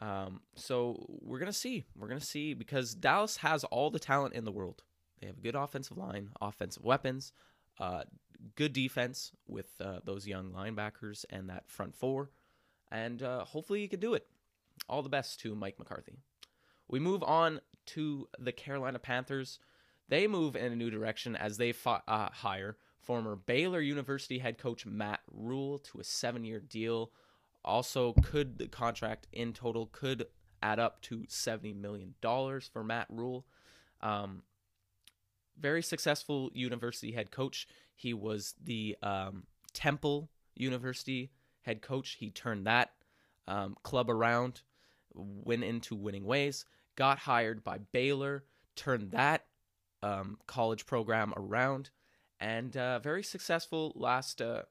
Um, 0.00 0.40
so 0.54 1.04
we're 1.20 1.38
gonna 1.38 1.52
see. 1.52 1.84
We're 1.96 2.08
gonna 2.08 2.20
see 2.20 2.54
because 2.54 2.94
Dallas 2.94 3.38
has 3.38 3.64
all 3.64 3.90
the 3.90 3.98
talent 3.98 4.34
in 4.34 4.44
the 4.44 4.52
world. 4.52 4.82
They 5.20 5.26
have 5.26 5.38
a 5.38 5.42
good 5.42 5.54
offensive 5.54 5.98
line, 5.98 6.30
offensive 6.40 6.84
weapons, 6.84 7.32
uh, 7.78 8.04
good 8.56 8.72
defense 8.72 9.32
with 9.46 9.68
uh, 9.80 10.00
those 10.04 10.26
young 10.26 10.52
linebackers 10.52 11.24
and 11.28 11.50
that 11.50 11.68
front 11.68 11.94
four, 11.94 12.30
and 12.90 13.22
uh, 13.22 13.44
hopefully 13.44 13.82
you 13.82 13.88
can 13.88 14.00
do 14.00 14.14
it. 14.14 14.26
All 14.88 15.02
the 15.02 15.10
best 15.10 15.40
to 15.40 15.54
Mike 15.54 15.78
McCarthy. 15.78 16.16
We 16.88 16.98
move 16.98 17.22
on 17.22 17.60
to 17.86 18.28
the 18.38 18.52
Carolina 18.52 18.98
Panthers. 18.98 19.58
They 20.08 20.26
move 20.26 20.56
in 20.56 20.72
a 20.72 20.76
new 20.76 20.90
direction 20.90 21.36
as 21.36 21.58
they 21.58 21.74
uh, 21.84 22.28
hire 22.32 22.76
former 23.00 23.36
Baylor 23.36 23.80
University 23.80 24.38
head 24.38 24.58
coach 24.58 24.86
Matt 24.86 25.20
Rhule 25.30 25.78
to 25.78 26.00
a 26.00 26.04
seven-year 26.04 26.60
deal. 26.60 27.12
Also, 27.64 28.12
could 28.22 28.58
the 28.58 28.68
contract 28.68 29.26
in 29.32 29.52
total 29.52 29.86
could 29.86 30.26
add 30.62 30.78
up 30.78 31.00
to 31.02 31.24
seventy 31.28 31.72
million 31.72 32.14
dollars 32.20 32.70
for 32.72 32.82
Matt 32.82 33.06
Rhule? 33.10 33.46
Um, 34.00 34.42
very 35.58 35.82
successful 35.82 36.50
university 36.54 37.12
head 37.12 37.30
coach. 37.30 37.68
He 37.94 38.14
was 38.14 38.54
the 38.62 38.96
um, 39.02 39.44
Temple 39.74 40.30
University 40.56 41.30
head 41.62 41.82
coach. 41.82 42.16
He 42.18 42.30
turned 42.30 42.66
that 42.66 42.92
um, 43.46 43.76
club 43.82 44.08
around, 44.08 44.62
went 45.12 45.64
into 45.64 45.94
winning 45.94 46.24
ways, 46.24 46.64
got 46.96 47.18
hired 47.18 47.62
by 47.62 47.78
Baylor, 47.92 48.44
turned 48.74 49.10
that 49.10 49.44
um, 50.02 50.38
college 50.46 50.86
program 50.86 51.34
around, 51.36 51.90
and 52.38 52.74
uh, 52.76 52.98
very 53.00 53.22
successful 53.22 53.92
last 53.94 54.40
uh, 54.40 54.62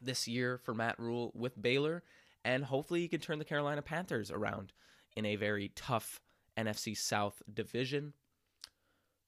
this 0.00 0.28
year 0.28 0.58
for 0.58 0.74
Matt 0.74 0.98
Rhule 0.98 1.32
with 1.34 1.60
Baylor. 1.60 2.02
And 2.44 2.64
hopefully, 2.64 3.00
he 3.00 3.08
can 3.08 3.20
turn 3.20 3.38
the 3.38 3.44
Carolina 3.44 3.82
Panthers 3.82 4.30
around 4.30 4.72
in 5.16 5.26
a 5.26 5.36
very 5.36 5.72
tough 5.74 6.20
NFC 6.56 6.96
South 6.96 7.42
division. 7.52 8.12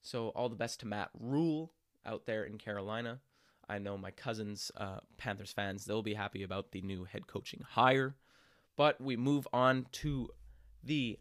So, 0.01 0.29
all 0.29 0.49
the 0.49 0.55
best 0.55 0.79
to 0.81 0.85
Matt 0.87 1.09
Rhule 1.19 1.73
out 2.05 2.25
there 2.25 2.43
in 2.43 2.57
Carolina. 2.57 3.19
I 3.67 3.77
know 3.77 3.97
my 3.97 4.11
cousins, 4.11 4.71
uh, 4.77 4.99
Panthers 5.17 5.51
fans, 5.51 5.85
they'll 5.85 6.01
be 6.01 6.15
happy 6.15 6.43
about 6.43 6.71
the 6.71 6.81
new 6.81 7.03
head 7.03 7.27
coaching 7.27 7.61
hire. 7.67 8.15
But 8.75 8.99
we 8.99 9.17
move 9.17 9.47
on 9.53 9.85
to 9.93 10.29
the 10.83 11.19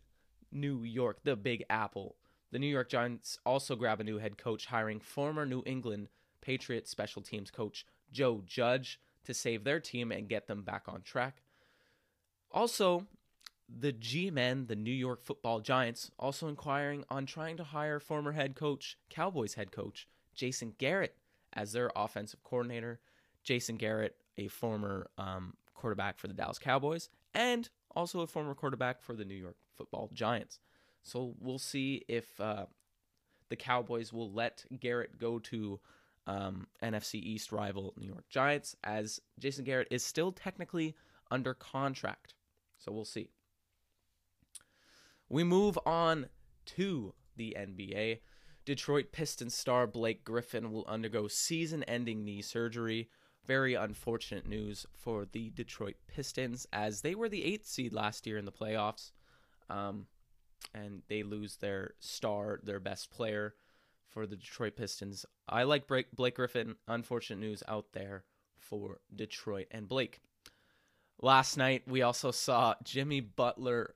New 0.51 0.83
York, 0.83 1.19
the 1.25 1.37
Big 1.37 1.65
Apple. 1.69 2.17
The 2.51 2.59
New 2.59 2.69
York 2.69 2.89
Giants 2.89 3.39
also 3.45 3.77
grab 3.77 4.01
a 4.01 4.05
new 4.05 4.19
head 4.19 4.39
coach, 4.39 4.67
hiring 4.67 5.01
former 5.01 5.45
New 5.45 5.63
England 5.67 6.09
Patriots 6.41 6.91
special 6.91 7.21
teams 7.21 7.51
coach 7.51 7.85
Joe 8.11 8.43
Judge 8.47 8.99
to 9.25 9.35
save 9.35 9.65
their 9.65 9.81
team 9.81 10.13
and 10.13 10.29
get 10.29 10.47
them 10.47 10.63
back 10.63 10.85
on 10.89 11.03
track. 11.03 11.43
Also, 12.51 13.07
the 13.69 13.93
G 13.93 14.31
Men, 14.31 14.67
the 14.67 14.77
New 14.77 14.91
York 14.91 15.23
football 15.23 15.61
giants, 15.61 16.11
also 16.19 16.49
inquiring 16.49 17.05
on 17.11 17.27
trying 17.27 17.57
to 17.59 17.65
hire 17.65 18.01
former 18.01 18.33
head 18.33 18.55
coach, 18.55 18.97
Cowboys 19.11 19.55
head 19.55 19.73
coach 19.73 20.09
Jason 20.35 20.75
Garrett 20.79 21.17
as 21.53 21.73
their 21.73 21.91
offensive 21.95 22.43
coordinator. 22.43 23.01
Jason 23.45 23.77
Garrett, 23.77 24.17
a 24.37 24.49
former 24.49 25.09
um, 25.17 25.55
quarterback 25.75 26.19
for 26.19 26.29
the 26.29 26.35
Dallas 26.35 26.59
Cowboys, 26.59 27.09
and 27.35 27.69
also 27.95 28.21
a 28.21 28.27
former 28.27 28.55
quarterback 28.55 29.01
for 29.01 29.15
the 29.15 29.25
New 29.25 29.35
York 29.35 29.57
Football 29.77 30.11
Giants. 30.13 30.59
So 31.03 31.35
we'll 31.39 31.59
see 31.59 32.05
if 32.09 32.39
uh, 32.41 32.67
the 33.49 33.57
Cowboys 33.57 34.13
will 34.13 34.31
let 34.31 34.65
Garrett 34.79 35.19
go 35.19 35.39
to 35.39 35.81
um, 36.29 36.67
NFC 36.83 37.15
East 37.15 37.51
rival 37.53 37.95
New 37.97 38.07
York 38.07 38.29
Giants, 38.29 38.77
as 38.85 39.19
Jason 39.39 39.65
Garrett 39.65 39.89
is 39.91 40.05
still 40.05 40.31
technically 40.31 40.95
under 41.31 41.55
contract. 41.55 42.35
So 42.77 42.93
we'll 42.93 43.07
see. 43.07 43.31
We 45.29 45.43
move 45.43 45.79
on 45.87 46.27
to 46.77 47.15
the 47.37 47.57
NBA. 47.59 48.21
Detroit 48.67 49.11
Pistons 49.11 49.55
star 49.55 49.87
Blake 49.87 50.23
Griffin 50.23 50.71
will 50.71 50.85
undergo 50.87 51.29
season 51.29 51.83
ending 51.85 52.25
knee 52.25 52.43
surgery. 52.43 53.09
Very 53.47 53.73
unfortunate 53.73 54.47
news 54.47 54.85
for 54.93 55.25
the 55.25 55.49
Detroit 55.51 55.97
Pistons 56.07 56.67
as 56.75 57.01
they 57.01 57.15
were 57.15 57.31
the 57.31 57.45
eighth 57.45 57.67
seed 57.67 57.95
last 57.95 58.27
year 58.27 58.37
in 58.37 58.45
the 58.45 58.53
playoffs. 58.53 59.13
Um, 59.71 60.07
and 60.75 61.01
they 61.09 61.23
lose 61.23 61.57
their 61.57 61.95
star, 61.99 62.61
their 62.63 62.81
best 62.81 63.11
player 63.11 63.55
for 64.09 64.27
the 64.27 64.37
Detroit 64.37 64.77
Pistons. 64.77 65.25
I 65.49 65.65
like 65.65 65.87
Blake 65.87 66.35
Griffin. 66.35 66.77
Unfortunate 66.87 67.41
news 67.41 67.63
out 67.69 67.93
there 67.93 68.25
for 68.59 68.99
Detroit 69.15 69.67
and 69.71 69.89
Blake. 69.89 70.21
Last 71.21 71.57
night, 71.57 71.83
we 71.87 72.03
also 72.03 72.31
saw 72.31 72.75
Jimmy 72.85 73.21
Butler. 73.21 73.95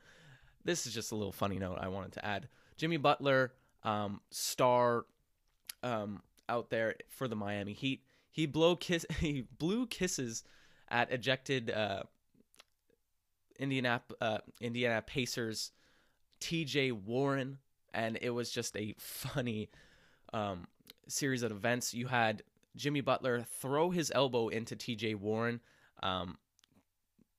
this 0.64 0.86
is 0.86 0.94
just 0.94 1.12
a 1.12 1.16
little 1.16 1.32
funny 1.32 1.58
note 1.58 1.78
I 1.80 1.88
wanted 1.88 2.12
to 2.12 2.24
add. 2.24 2.48
Jimmy 2.76 2.96
Butler 2.96 3.52
um, 3.82 4.20
star 4.30 5.04
um, 5.82 6.22
out 6.48 6.70
there 6.70 6.94
for 7.10 7.28
the 7.28 7.36
Miami 7.36 7.72
Heat. 7.72 8.02
He 8.30 8.46
blow 8.46 8.76
kiss 8.76 9.06
he 9.20 9.46
blew 9.58 9.86
kisses 9.86 10.42
at 10.88 11.12
ejected 11.12 11.70
uh, 11.70 12.02
Indiana 13.58 14.02
uh, 14.20 14.38
Indiana 14.60 15.02
Pacers 15.02 15.70
T.J. 16.40 16.92
Warren, 16.92 17.58
and 17.94 18.18
it 18.20 18.30
was 18.30 18.50
just 18.50 18.76
a 18.76 18.94
funny 18.98 19.70
um, 20.32 20.66
series 21.08 21.42
of 21.42 21.52
events. 21.52 21.94
You 21.94 22.06
had 22.06 22.42
Jimmy 22.76 23.00
Butler 23.00 23.44
throw 23.60 23.90
his 23.90 24.12
elbow 24.14 24.48
into 24.48 24.76
T.J. 24.76 25.14
Warren. 25.14 25.60
Um, 26.02 26.38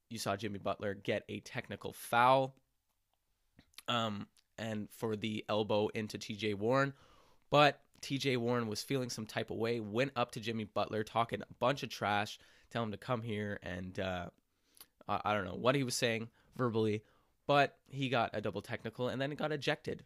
you 0.10 0.18
saw 0.18 0.36
Jimmy 0.36 0.60
Butler 0.60 0.94
get 0.94 1.24
a 1.30 1.42
technical 1.42 1.94
foul. 1.94 2.56
Um, 3.88 4.28
and 4.58 4.88
for 4.92 5.16
the 5.16 5.44
elbow 5.50 5.88
into 5.90 6.18
TJ 6.18 6.56
Warren. 6.56 6.94
But 7.50 7.82
TJ 8.02 8.38
Warren 8.38 8.68
was 8.68 8.84
feeling 8.84 9.10
some 9.10 9.26
type 9.26 9.52
of 9.52 9.58
way, 9.58 9.80
went 9.80 10.12
up 10.16 10.32
to 10.32 10.40
Jimmy 10.40 10.66
Butler, 10.66 11.04
talking 11.04 11.42
a 11.42 11.54
bunch 11.60 11.84
of 11.84 11.90
trash, 11.90 12.40
tell 12.70 12.84
him 12.84 12.92
to 12.92 12.98
come 12.98 13.22
here 13.22 13.60
and 13.64 14.00
uh, 14.00 14.28
I 15.08 15.34
don't 15.34 15.46
know 15.46 15.56
what 15.56 15.76
he 15.76 15.84
was 15.84 15.96
saying 15.96 16.30
verbally, 16.56 17.04
but 17.48 17.78
he 17.88 18.10
got 18.10 18.32
a 18.34 18.42
double 18.42 18.62
technical 18.62 19.08
and 19.08 19.22
then 19.22 19.32
got 19.32 19.52
ejected. 19.52 20.04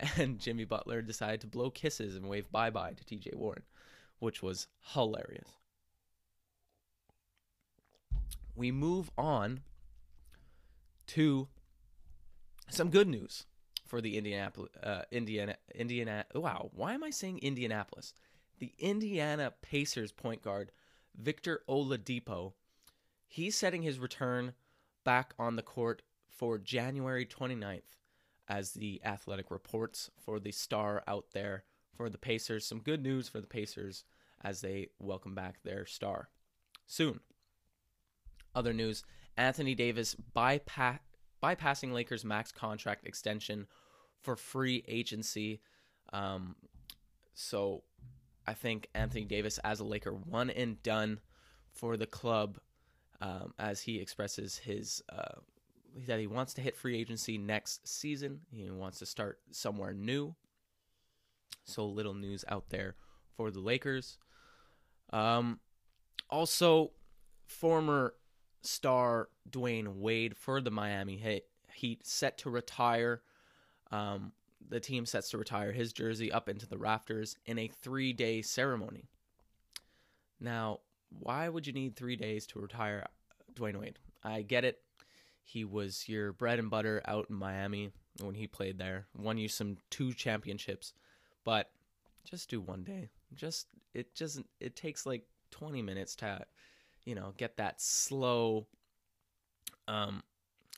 And 0.16 0.38
Jimmy 0.38 0.64
Butler 0.64 1.02
decided 1.02 1.40
to 1.42 1.46
blow 1.46 1.70
kisses 1.70 2.16
and 2.16 2.28
wave 2.28 2.50
bye 2.50 2.70
bye 2.70 2.92
to 2.92 3.04
TJ 3.04 3.34
Warren, 3.34 3.62
which 4.18 4.42
was 4.42 4.66
hilarious. 4.94 5.50
We 8.54 8.72
move 8.72 9.10
on 9.16 9.60
to 11.08 11.48
some 12.70 12.90
good 12.90 13.08
news 13.08 13.46
for 13.86 14.00
the 14.00 14.16
Indianapolis, 14.16 14.70
uh, 14.82 15.02
Indiana, 15.10 15.56
Indiana. 15.74 16.24
Wow, 16.34 16.70
why 16.74 16.94
am 16.94 17.02
I 17.02 17.10
saying 17.10 17.40
Indianapolis? 17.40 18.14
The 18.58 18.72
Indiana 18.78 19.52
Pacers 19.62 20.12
point 20.12 20.42
guard 20.42 20.70
Victor 21.16 21.62
Oladipo. 21.68 22.52
He's 23.26 23.56
setting 23.56 23.82
his 23.82 23.98
return 23.98 24.52
back 25.04 25.34
on 25.38 25.56
the 25.56 25.62
court 25.62 26.02
for 26.28 26.58
January 26.58 27.26
29th, 27.26 27.96
as 28.50 28.72
the 28.72 29.00
Athletic 29.04 29.50
reports 29.50 30.10
for 30.18 30.40
the 30.40 30.50
star 30.50 31.04
out 31.06 31.26
there 31.32 31.62
for 31.96 32.10
the 32.10 32.18
Pacers. 32.18 32.66
Some 32.66 32.80
good 32.80 33.00
news 33.00 33.28
for 33.28 33.40
the 33.40 33.46
Pacers 33.46 34.04
as 34.42 34.60
they 34.60 34.88
welcome 34.98 35.34
back 35.36 35.62
their 35.62 35.86
star 35.86 36.28
soon. 36.86 37.20
Other 38.54 38.72
news 38.72 39.04
Anthony 39.36 39.76
Davis 39.76 40.16
bypass, 40.16 40.98
bypassing 41.40 41.92
Lakers' 41.92 42.24
max 42.24 42.50
contract 42.50 43.06
extension 43.06 43.68
for 44.20 44.34
free 44.34 44.84
agency. 44.88 45.60
Um, 46.12 46.56
so 47.32 47.84
I 48.48 48.54
think 48.54 48.88
Anthony 48.94 49.24
Davis, 49.24 49.58
as 49.58 49.78
a 49.78 49.84
Laker, 49.84 50.12
one 50.12 50.50
and 50.50 50.82
done 50.82 51.20
for 51.72 51.96
the 51.96 52.06
club 52.06 52.58
um, 53.20 53.54
as 53.60 53.80
he 53.82 54.00
expresses 54.00 54.58
his. 54.58 55.02
Uh, 55.08 55.38
that 56.06 56.20
he 56.20 56.26
wants 56.26 56.54
to 56.54 56.60
hit 56.60 56.76
free 56.76 56.98
agency 56.98 57.38
next 57.38 57.86
season. 57.86 58.40
He 58.50 58.70
wants 58.70 58.98
to 58.98 59.06
start 59.06 59.38
somewhere 59.50 59.92
new. 59.92 60.34
So 61.64 61.86
little 61.86 62.14
news 62.14 62.44
out 62.48 62.70
there 62.70 62.96
for 63.36 63.50
the 63.50 63.60
Lakers. 63.60 64.18
Um, 65.12 65.60
also, 66.28 66.92
former 67.46 68.14
star 68.62 69.28
Dwyane 69.48 69.96
Wade 69.96 70.36
for 70.36 70.60
the 70.60 70.70
Miami 70.70 71.42
Heat 71.74 72.06
set 72.06 72.38
to 72.38 72.50
retire. 72.50 73.22
Um, 73.90 74.32
the 74.68 74.80
team 74.80 75.06
sets 75.06 75.30
to 75.30 75.38
retire 75.38 75.72
his 75.72 75.92
jersey 75.92 76.30
up 76.30 76.48
into 76.48 76.66
the 76.66 76.78
rafters 76.78 77.36
in 77.46 77.58
a 77.58 77.68
three 77.68 78.12
day 78.12 78.42
ceremony. 78.42 79.08
Now, 80.40 80.80
why 81.08 81.48
would 81.48 81.66
you 81.66 81.72
need 81.72 81.96
three 81.96 82.16
days 82.16 82.46
to 82.48 82.60
retire 82.60 83.06
Dwyane 83.54 83.80
Wade? 83.80 83.98
I 84.22 84.42
get 84.42 84.64
it. 84.64 84.80
He 85.42 85.64
was 85.64 86.08
your 86.08 86.32
bread 86.32 86.58
and 86.58 86.70
butter 86.70 87.02
out 87.06 87.26
in 87.30 87.36
Miami 87.36 87.90
when 88.20 88.34
he 88.34 88.46
played 88.46 88.78
there. 88.78 89.06
Won 89.16 89.38
you 89.38 89.48
some 89.48 89.76
two 89.90 90.12
championships, 90.12 90.92
but 91.44 91.70
just 92.24 92.50
do 92.50 92.60
one 92.60 92.84
day. 92.84 93.10
Just 93.34 93.66
it 93.94 94.14
just 94.14 94.40
it 94.60 94.76
takes 94.76 95.06
like 95.06 95.24
20 95.50 95.82
minutes 95.82 96.14
to 96.16 96.44
you 97.04 97.14
know, 97.14 97.32
get 97.36 97.56
that 97.56 97.80
slow 97.80 98.66
um 99.88 100.22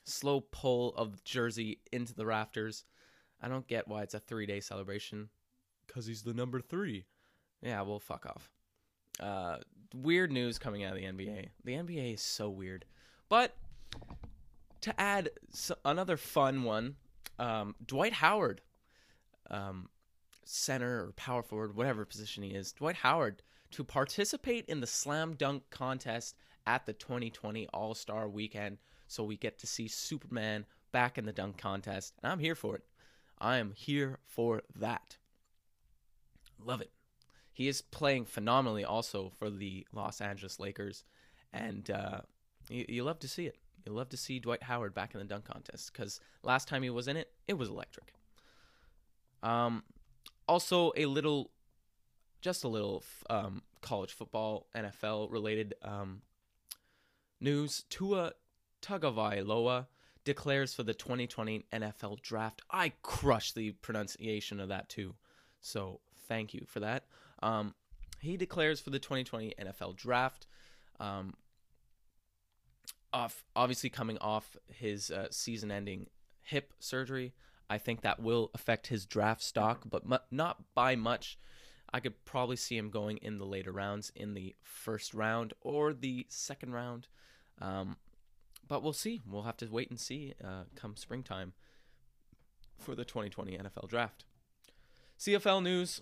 slow 0.05 0.41
pull 0.41 0.93
of 0.95 1.13
the 1.13 1.21
jersey 1.23 1.79
into 1.91 2.13
the 2.13 2.25
rafters. 2.25 2.85
I 3.41 3.47
don't 3.47 3.67
get 3.67 3.87
why 3.87 4.03
it's 4.03 4.13
a 4.13 4.19
3-day 4.19 4.61
celebration 4.61 5.29
cuz 5.87 6.05
he's 6.05 6.23
the 6.23 6.33
number 6.33 6.61
3. 6.61 7.05
Yeah, 7.61 7.81
well 7.81 7.99
fuck 7.99 8.25
off. 8.25 8.49
Uh 9.19 9.57
weird 9.93 10.31
news 10.31 10.57
coming 10.57 10.83
out 10.83 10.93
of 10.93 10.99
the 10.99 11.05
NBA. 11.05 11.49
The 11.63 11.73
NBA 11.73 12.15
is 12.15 12.21
so 12.21 12.49
weird. 12.49 12.85
But 13.29 13.55
to 14.83 14.99
add 14.99 15.29
another 15.85 16.17
fun 16.17 16.63
one, 16.63 16.95
um, 17.39 17.73
Dwight 17.85 18.11
Howard, 18.13 18.61
um, 19.49 19.87
center 20.43 21.05
or 21.05 21.11
power 21.13 21.41
forward, 21.41 21.75
whatever 21.75 22.03
position 22.03 22.43
he 22.43 22.49
is, 22.49 22.73
Dwight 22.73 22.97
Howard 22.97 23.41
to 23.71 23.83
participate 23.85 24.65
in 24.65 24.81
the 24.81 24.87
slam 24.87 25.35
dunk 25.35 25.63
contest 25.69 26.35
at 26.67 26.85
the 26.85 26.91
2020 26.91 27.67
All 27.73 27.95
Star 27.95 28.27
Weekend. 28.27 28.77
So 29.07 29.23
we 29.23 29.37
get 29.37 29.57
to 29.59 29.67
see 29.67 29.87
Superman 29.87 30.65
back 30.91 31.17
in 31.17 31.25
the 31.25 31.31
dunk 31.31 31.57
contest, 31.57 32.13
and 32.21 32.31
I'm 32.31 32.39
here 32.39 32.55
for 32.55 32.75
it. 32.75 32.83
I 33.39 33.57
am 33.57 33.71
here 33.71 34.19
for 34.25 34.63
that. 34.75 35.17
Love 36.63 36.81
it. 36.81 36.91
He 37.53 37.69
is 37.69 37.81
playing 37.81 38.25
phenomenally 38.25 38.83
also 38.83 39.31
for 39.37 39.49
the 39.49 39.87
Los 39.93 40.19
Angeles 40.19 40.59
Lakers, 40.59 41.05
and 41.53 41.89
uh, 41.89 42.21
you, 42.69 42.85
you 42.89 43.03
love 43.03 43.19
to 43.19 43.29
see 43.29 43.45
it. 43.45 43.57
You 43.85 43.91
love 43.91 44.09
to 44.09 44.17
see 44.17 44.39
Dwight 44.39 44.63
Howard 44.63 44.93
back 44.93 45.13
in 45.13 45.19
the 45.19 45.25
dunk 45.25 45.45
contest 45.45 45.91
because 45.91 46.19
last 46.43 46.67
time 46.67 46.83
he 46.83 46.89
was 46.89 47.07
in 47.07 47.17
it, 47.17 47.31
it 47.47 47.57
was 47.57 47.69
electric. 47.69 48.13
Um, 49.41 49.83
also 50.47 50.91
a 50.95 51.05
little, 51.05 51.51
just 52.41 52.63
a 52.63 52.67
little 52.67 53.03
um, 53.29 53.61
college 53.81 54.13
football, 54.13 54.67
NFL 54.75 55.31
related 55.31 55.73
um, 55.81 56.21
news. 57.41 57.83
Tua 57.89 58.33
Tagovailoa 58.81 59.87
declares 60.23 60.73
for 60.73 60.83
the 60.83 60.93
2020 60.93 61.65
NFL 61.73 62.21
Draft. 62.21 62.61
I 62.71 62.93
crushed 63.01 63.55
the 63.55 63.71
pronunciation 63.71 64.59
of 64.59 64.69
that 64.69 64.89
too, 64.89 65.15
so 65.59 65.99
thank 66.27 66.53
you 66.53 66.65
for 66.67 66.79
that. 66.79 67.05
Um, 67.41 67.75
he 68.21 68.37
declares 68.37 68.79
for 68.79 68.89
the 68.89 68.99
2020 68.99 69.53
NFL 69.59 69.97
Draft. 69.97 70.47
Um, 70.99 71.33
off 73.13 73.45
obviously 73.55 73.89
coming 73.89 74.17
off 74.19 74.57
his 74.67 75.11
uh, 75.11 75.27
season-ending 75.31 76.07
hip 76.41 76.73
surgery. 76.79 77.33
I 77.69 77.77
think 77.77 78.01
that 78.01 78.21
will 78.21 78.51
affect 78.53 78.87
his 78.87 79.05
draft 79.05 79.41
stock, 79.41 79.83
but 79.89 80.05
mu- 80.05 80.17
not 80.31 80.63
by 80.75 80.95
much. 80.95 81.37
I 81.93 81.99
could 81.99 82.25
probably 82.25 82.55
see 82.55 82.75
him 82.75 82.89
going 82.89 83.17
in 83.17 83.37
the 83.37 83.45
later 83.45 83.71
rounds, 83.71 84.11
in 84.15 84.33
the 84.33 84.55
first 84.63 85.13
round 85.13 85.53
or 85.61 85.93
the 85.93 86.25
second 86.27 86.73
round. 86.73 87.07
Um, 87.61 87.97
but 88.67 88.81
we'll 88.81 88.93
see. 88.93 89.21
We'll 89.29 89.43
have 89.43 89.57
to 89.57 89.67
wait 89.67 89.89
and 89.89 89.99
see 89.99 90.33
uh, 90.43 90.63
come 90.75 90.95
springtime 90.95 91.53
for 92.79 92.95
the 92.95 93.05
2020 93.05 93.57
NFL 93.57 93.87
Draft. 93.87 94.25
CFL 95.19 95.61
news: 95.61 96.01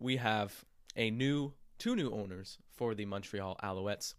We 0.00 0.16
have 0.16 0.64
a 0.96 1.10
new, 1.10 1.52
two 1.78 1.94
new 1.94 2.10
owners 2.10 2.58
for 2.74 2.94
the 2.94 3.04
Montreal 3.04 3.58
Alouettes. 3.62 4.14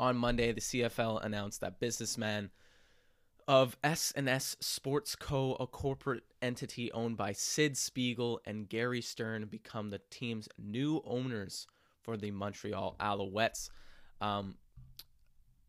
On 0.00 0.16
Monday, 0.16 0.50
the 0.50 0.62
CFL 0.62 1.22
announced 1.22 1.60
that 1.60 1.78
businessman 1.78 2.48
of 3.46 3.76
S&S 3.84 4.56
Sports 4.58 5.14
Co., 5.14 5.58
a 5.60 5.66
corporate 5.66 6.22
entity 6.40 6.90
owned 6.92 7.18
by 7.18 7.32
Sid 7.32 7.76
Spiegel 7.76 8.40
and 8.46 8.66
Gary 8.66 9.02
Stern, 9.02 9.44
become 9.44 9.90
the 9.90 10.00
team's 10.10 10.48
new 10.56 11.02
owners 11.04 11.66
for 12.00 12.16
the 12.16 12.30
Montreal 12.30 12.96
Alouettes. 12.98 13.68
Um, 14.22 14.54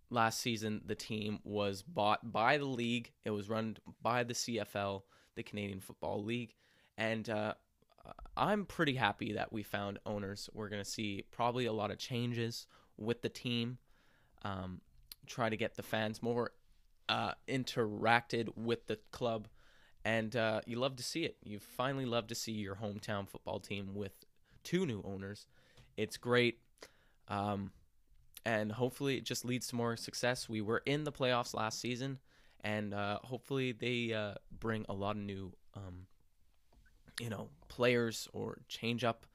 last 0.10 0.40
season, 0.40 0.80
the 0.86 0.96
team 0.96 1.40
was 1.44 1.82
bought 1.82 2.32
by 2.32 2.58
the 2.58 2.64
league. 2.64 3.12
It 3.26 3.32
was 3.32 3.50
run 3.50 3.76
by 4.02 4.24
the 4.24 4.34
CFL, 4.34 5.02
the 5.36 5.44
Canadian 5.44 5.82
Football 5.82 6.24
League, 6.24 6.56
and 6.98 7.30
uh, 7.30 7.56
I'm 8.38 8.66
pretty 8.66 8.96
happy 8.96 9.34
that 9.34 9.52
we 9.52 9.62
found 9.62 10.00
owners. 10.06 10.50
We're 10.54 10.70
going 10.70 10.82
to 10.82 10.90
see 10.90 11.26
probably 11.32 11.66
a 11.66 11.74
lot 11.74 11.92
of 11.92 11.98
changes 11.98 12.66
with 12.96 13.22
the 13.22 13.28
team 13.28 13.78
um, 14.44 14.82
try 15.28 15.50
to 15.50 15.58
get 15.58 15.76
the 15.76 15.84
fans 15.84 16.22
more 16.22 16.52
uh, 17.10 17.34
interacted 17.48 18.50
with 18.56 18.88
the 18.88 18.98
club, 19.12 19.48
and 20.04 20.36
uh, 20.36 20.62
you 20.66 20.78
love 20.78 20.96
to 20.96 21.04
see 21.04 21.24
it. 21.26 21.38
You 21.44 21.60
finally 21.60 22.06
love 22.06 22.28
to 22.28 22.36
see 22.36 22.54
your 22.54 22.76
hometown 22.76 23.28
football 23.28 23.60
team 23.60 23.94
with 23.94 24.14
two 24.64 24.86
new 24.86 25.04
owners. 25.06 25.46
It's 25.98 26.18
great, 26.18 26.60
um, 27.28 27.72
and 28.46 28.72
hopefully 28.72 29.18
it 29.18 29.26
just 29.26 29.46
leads 29.46 29.68
to 29.68 29.76
more 29.76 29.98
success. 29.98 30.50
We 30.50 30.62
were 30.62 30.82
in 30.86 31.04
the 31.04 31.12
playoffs 31.12 31.54
last 31.54 31.80
season, 31.80 32.20
and 32.62 32.94
uh, 32.94 33.20
hopefully 33.24 33.72
they 33.72 34.14
uh, 34.14 34.36
bring 34.60 34.86
a 34.90 34.94
lot 34.94 35.16
of 35.16 35.22
new, 35.22 35.52
um, 35.76 36.08
you 37.20 37.30
know, 37.30 37.50
players 37.68 38.28
or 38.34 38.60
change 38.68 39.04
up 39.04 39.26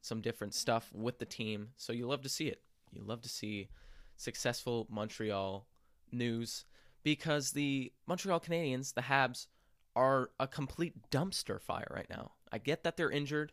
some 0.00 0.20
different 0.20 0.54
stuff 0.54 0.90
with 0.94 1.18
the 1.18 1.24
team. 1.26 1.68
So 1.76 1.92
you 1.92 2.06
love 2.06 2.22
to 2.22 2.28
see 2.28 2.46
it. 2.46 2.60
You 2.92 3.02
love 3.04 3.22
to 3.22 3.28
see 3.28 3.68
successful 4.16 4.86
Montreal 4.90 5.66
news 6.12 6.64
because 7.02 7.52
the 7.52 7.92
Montreal 8.06 8.40
Canadiens, 8.40 8.94
the 8.94 9.02
Habs, 9.02 9.46
are 9.94 10.30
a 10.38 10.46
complete 10.46 11.10
dumpster 11.10 11.60
fire 11.60 11.90
right 11.90 12.10
now. 12.10 12.32
I 12.52 12.58
get 12.58 12.84
that 12.84 12.96
they're 12.96 13.10
injured, 13.10 13.52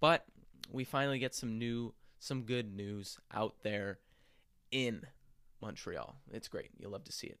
but 0.00 0.24
we 0.70 0.84
finally 0.84 1.18
get 1.18 1.34
some 1.34 1.58
new, 1.58 1.94
some 2.18 2.42
good 2.42 2.74
news 2.74 3.18
out 3.32 3.56
there 3.62 3.98
in 4.70 5.02
Montreal. 5.60 6.16
It's 6.32 6.48
great. 6.48 6.70
You'll 6.78 6.92
love 6.92 7.04
to 7.04 7.12
see 7.12 7.26
it. 7.26 7.38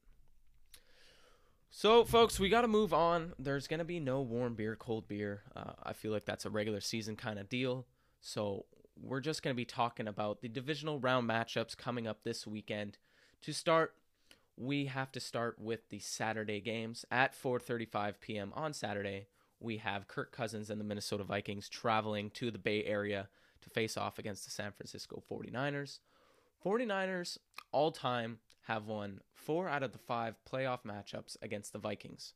So, 1.70 2.04
folks, 2.04 2.40
we 2.40 2.48
got 2.48 2.62
to 2.62 2.68
move 2.68 2.92
on. 2.92 3.32
There's 3.38 3.68
going 3.68 3.78
to 3.78 3.84
be 3.84 4.00
no 4.00 4.22
warm 4.22 4.54
beer, 4.54 4.74
cold 4.74 5.06
beer. 5.06 5.42
Uh, 5.54 5.72
I 5.84 5.92
feel 5.92 6.10
like 6.10 6.24
that's 6.24 6.44
a 6.44 6.50
regular 6.50 6.80
season 6.80 7.14
kind 7.14 7.38
of 7.38 7.48
deal. 7.48 7.86
So, 8.20 8.66
we're 9.02 9.20
just 9.20 9.42
going 9.42 9.54
to 9.54 9.56
be 9.56 9.64
talking 9.64 10.08
about 10.08 10.40
the 10.40 10.48
divisional 10.48 10.98
round 10.98 11.28
matchups 11.28 11.76
coming 11.76 12.06
up 12.06 12.22
this 12.22 12.46
weekend. 12.46 12.98
To 13.42 13.52
start, 13.52 13.94
we 14.56 14.86
have 14.86 15.10
to 15.12 15.20
start 15.20 15.58
with 15.58 15.88
the 15.88 15.98
Saturday 15.98 16.60
games 16.60 17.04
at 17.10 17.34
4:35 17.34 18.20
p.m. 18.20 18.52
on 18.54 18.72
Saturday. 18.72 19.26
We 19.58 19.78
have 19.78 20.08
Kirk 20.08 20.32
Cousins 20.32 20.70
and 20.70 20.80
the 20.80 20.84
Minnesota 20.84 21.24
Vikings 21.24 21.68
traveling 21.68 22.30
to 22.30 22.50
the 22.50 22.58
Bay 22.58 22.84
Area 22.84 23.28
to 23.62 23.70
face 23.70 23.96
off 23.96 24.18
against 24.18 24.44
the 24.44 24.50
San 24.50 24.72
Francisco 24.72 25.22
49ers. 25.30 25.98
49ers 26.64 27.38
all 27.72 27.92
time 27.92 28.38
have 28.62 28.86
won 28.86 29.20
4 29.34 29.68
out 29.68 29.82
of 29.82 29.92
the 29.92 29.98
5 29.98 30.36
playoff 30.50 30.80
matchups 30.84 31.36
against 31.42 31.72
the 31.72 31.78
Vikings 31.78 32.34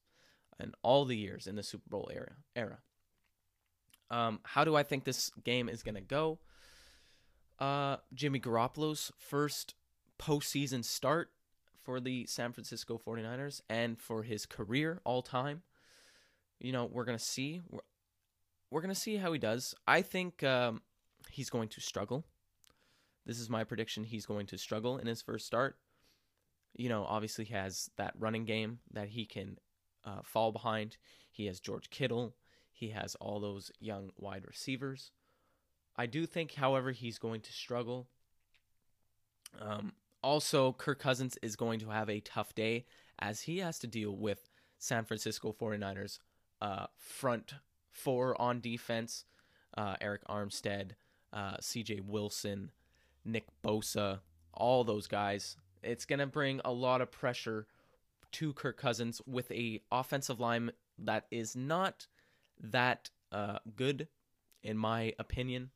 in 0.60 0.72
all 0.82 1.04
the 1.04 1.16
years 1.16 1.46
in 1.46 1.56
the 1.56 1.62
Super 1.62 1.88
Bowl 1.88 2.10
era. 2.12 2.32
era. 2.54 2.78
Um, 4.10 4.40
how 4.42 4.64
do 4.64 4.76
I 4.76 4.82
think 4.82 5.04
this 5.04 5.30
game 5.42 5.68
is 5.68 5.82
going 5.82 5.94
to 5.94 6.00
go? 6.00 6.38
Uh, 7.58 7.96
Jimmy 8.12 8.40
Garoppolo's 8.40 9.12
first 9.16 9.74
postseason 10.18 10.84
start 10.84 11.30
for 11.82 12.00
the 12.00 12.26
San 12.26 12.52
Francisco 12.52 13.00
49ers 13.04 13.60
and 13.68 13.98
for 13.98 14.22
his 14.22 14.46
career 14.46 15.00
all 15.04 15.22
time. 15.22 15.62
You 16.58 16.72
know, 16.72 16.86
we're 16.86 17.04
going 17.04 17.18
to 17.18 17.24
see. 17.24 17.62
We're, 17.68 17.80
we're 18.70 18.80
going 18.80 18.94
to 18.94 19.00
see 19.00 19.16
how 19.16 19.32
he 19.32 19.38
does. 19.38 19.74
I 19.86 20.02
think 20.02 20.42
um, 20.42 20.82
he's 21.30 21.50
going 21.50 21.68
to 21.68 21.80
struggle. 21.80 22.24
This 23.26 23.38
is 23.38 23.48
my 23.48 23.64
prediction. 23.64 24.04
He's 24.04 24.26
going 24.26 24.46
to 24.46 24.58
struggle 24.58 24.98
in 24.98 25.06
his 25.06 25.22
first 25.22 25.46
start. 25.46 25.78
You 26.74 26.88
know, 26.88 27.04
obviously, 27.04 27.44
he 27.44 27.54
has 27.54 27.88
that 27.96 28.14
running 28.18 28.44
game 28.44 28.80
that 28.92 29.08
he 29.08 29.26
can 29.26 29.58
uh, 30.04 30.20
fall 30.24 30.50
behind. 30.52 30.96
He 31.30 31.46
has 31.46 31.60
George 31.60 31.90
Kittle. 31.90 32.34
He 32.72 32.90
has 32.90 33.14
all 33.16 33.38
those 33.38 33.70
young 33.78 34.10
wide 34.16 34.44
receivers. 34.46 35.12
I 35.96 36.06
do 36.06 36.26
think, 36.26 36.54
however, 36.54 36.92
he's 36.92 37.18
going 37.18 37.40
to 37.42 37.52
struggle. 37.52 38.08
Um, 39.60 39.92
also, 40.22 40.72
Kirk 40.72 40.98
Cousins 40.98 41.38
is 41.42 41.56
going 41.56 41.80
to 41.80 41.90
have 41.90 42.08
a 42.08 42.20
tough 42.20 42.54
day 42.54 42.86
as 43.18 43.42
he 43.42 43.58
has 43.58 43.78
to 43.80 43.86
deal 43.86 44.16
with 44.16 44.48
San 44.78 45.04
Francisco 45.04 45.54
49ers 45.58 46.18
uh, 46.60 46.86
front 46.96 47.54
four 47.92 48.40
on 48.40 48.60
defense 48.60 49.24
uh, 49.76 49.96
Arik 49.96 50.24
Armstead, 50.28 50.92
uh, 51.32 51.56
CJ 51.56 52.02
Wilson, 52.02 52.70
Nick 53.24 53.46
Bosa, 53.64 54.20
all 54.52 54.84
those 54.84 55.06
guys. 55.06 55.56
It's 55.82 56.04
going 56.04 56.18
to 56.20 56.26
bring 56.26 56.60
a 56.64 56.72
lot 56.72 57.00
of 57.00 57.10
pressure 57.10 57.66
to 58.32 58.52
Kirk 58.52 58.76
Cousins 58.76 59.20
with 59.26 59.50
a 59.52 59.80
offensive 59.92 60.40
line 60.40 60.70
that 60.98 61.26
is 61.30 61.54
not 61.54 62.06
that 62.60 63.10
uh, 63.32 63.58
good, 63.76 64.08
in 64.62 64.76
my 64.76 65.12
opinion. 65.18 65.70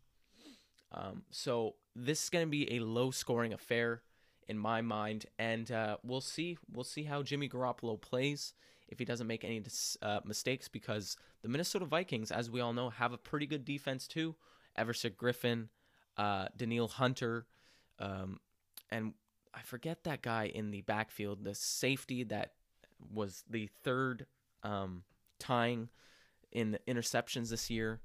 Um, 0.93 1.23
so 1.31 1.75
this 1.95 2.25
is 2.25 2.31
going 2.31 2.47
to 2.47 2.51
be 2.51 2.77
a 2.77 2.81
low 2.81 3.11
scoring 3.11 3.53
affair 3.53 4.03
in 4.49 4.59
my 4.59 4.81
mind, 4.81 5.27
and 5.39 5.71
uh, 5.71 5.99
we'll 6.03 6.21
see. 6.21 6.57
We'll 6.73 6.85
see 6.85 7.05
how 7.05 7.23
Jimmy 7.23 7.49
Garoppolo 7.49 8.01
plays 8.01 8.55
if 8.89 8.99
he 8.99 9.05
doesn't 9.05 9.27
make 9.27 9.45
any 9.45 9.63
uh, 10.01 10.21
mistakes, 10.25 10.69
because 10.69 11.17
the 11.43 11.49
Minnesota 11.49 11.85
Vikings, 11.85 12.31
as 12.31 12.51
we 12.51 12.61
all 12.61 12.73
know, 12.73 12.89
have 12.89 13.13
a 13.13 13.19
pretty 13.19 13.47
good 13.47 13.65
defense 13.65 14.07
too. 14.07 14.35
Everson 14.77 15.13
Griffen, 15.13 15.69
uh, 16.17 16.47
Danielle 16.57 16.89
Hunter, 16.89 17.47
um, 17.99 18.41
and 18.91 19.13
I 19.53 19.61
forget 19.61 20.05
that 20.05 20.23
guy 20.23 20.47
in 20.47 20.71
the 20.71 20.81
backfield, 20.83 21.45
the 21.45 21.55
safety 21.55 22.25
that 22.25 22.53
was 23.13 23.45
the 23.51 23.69
third 23.83 24.27
um, 24.63 25.03
tying 25.39 25.89
in 26.51 26.71
the 26.71 26.79
interceptions 26.89 27.51
this 27.51 27.69
year 27.69 28.01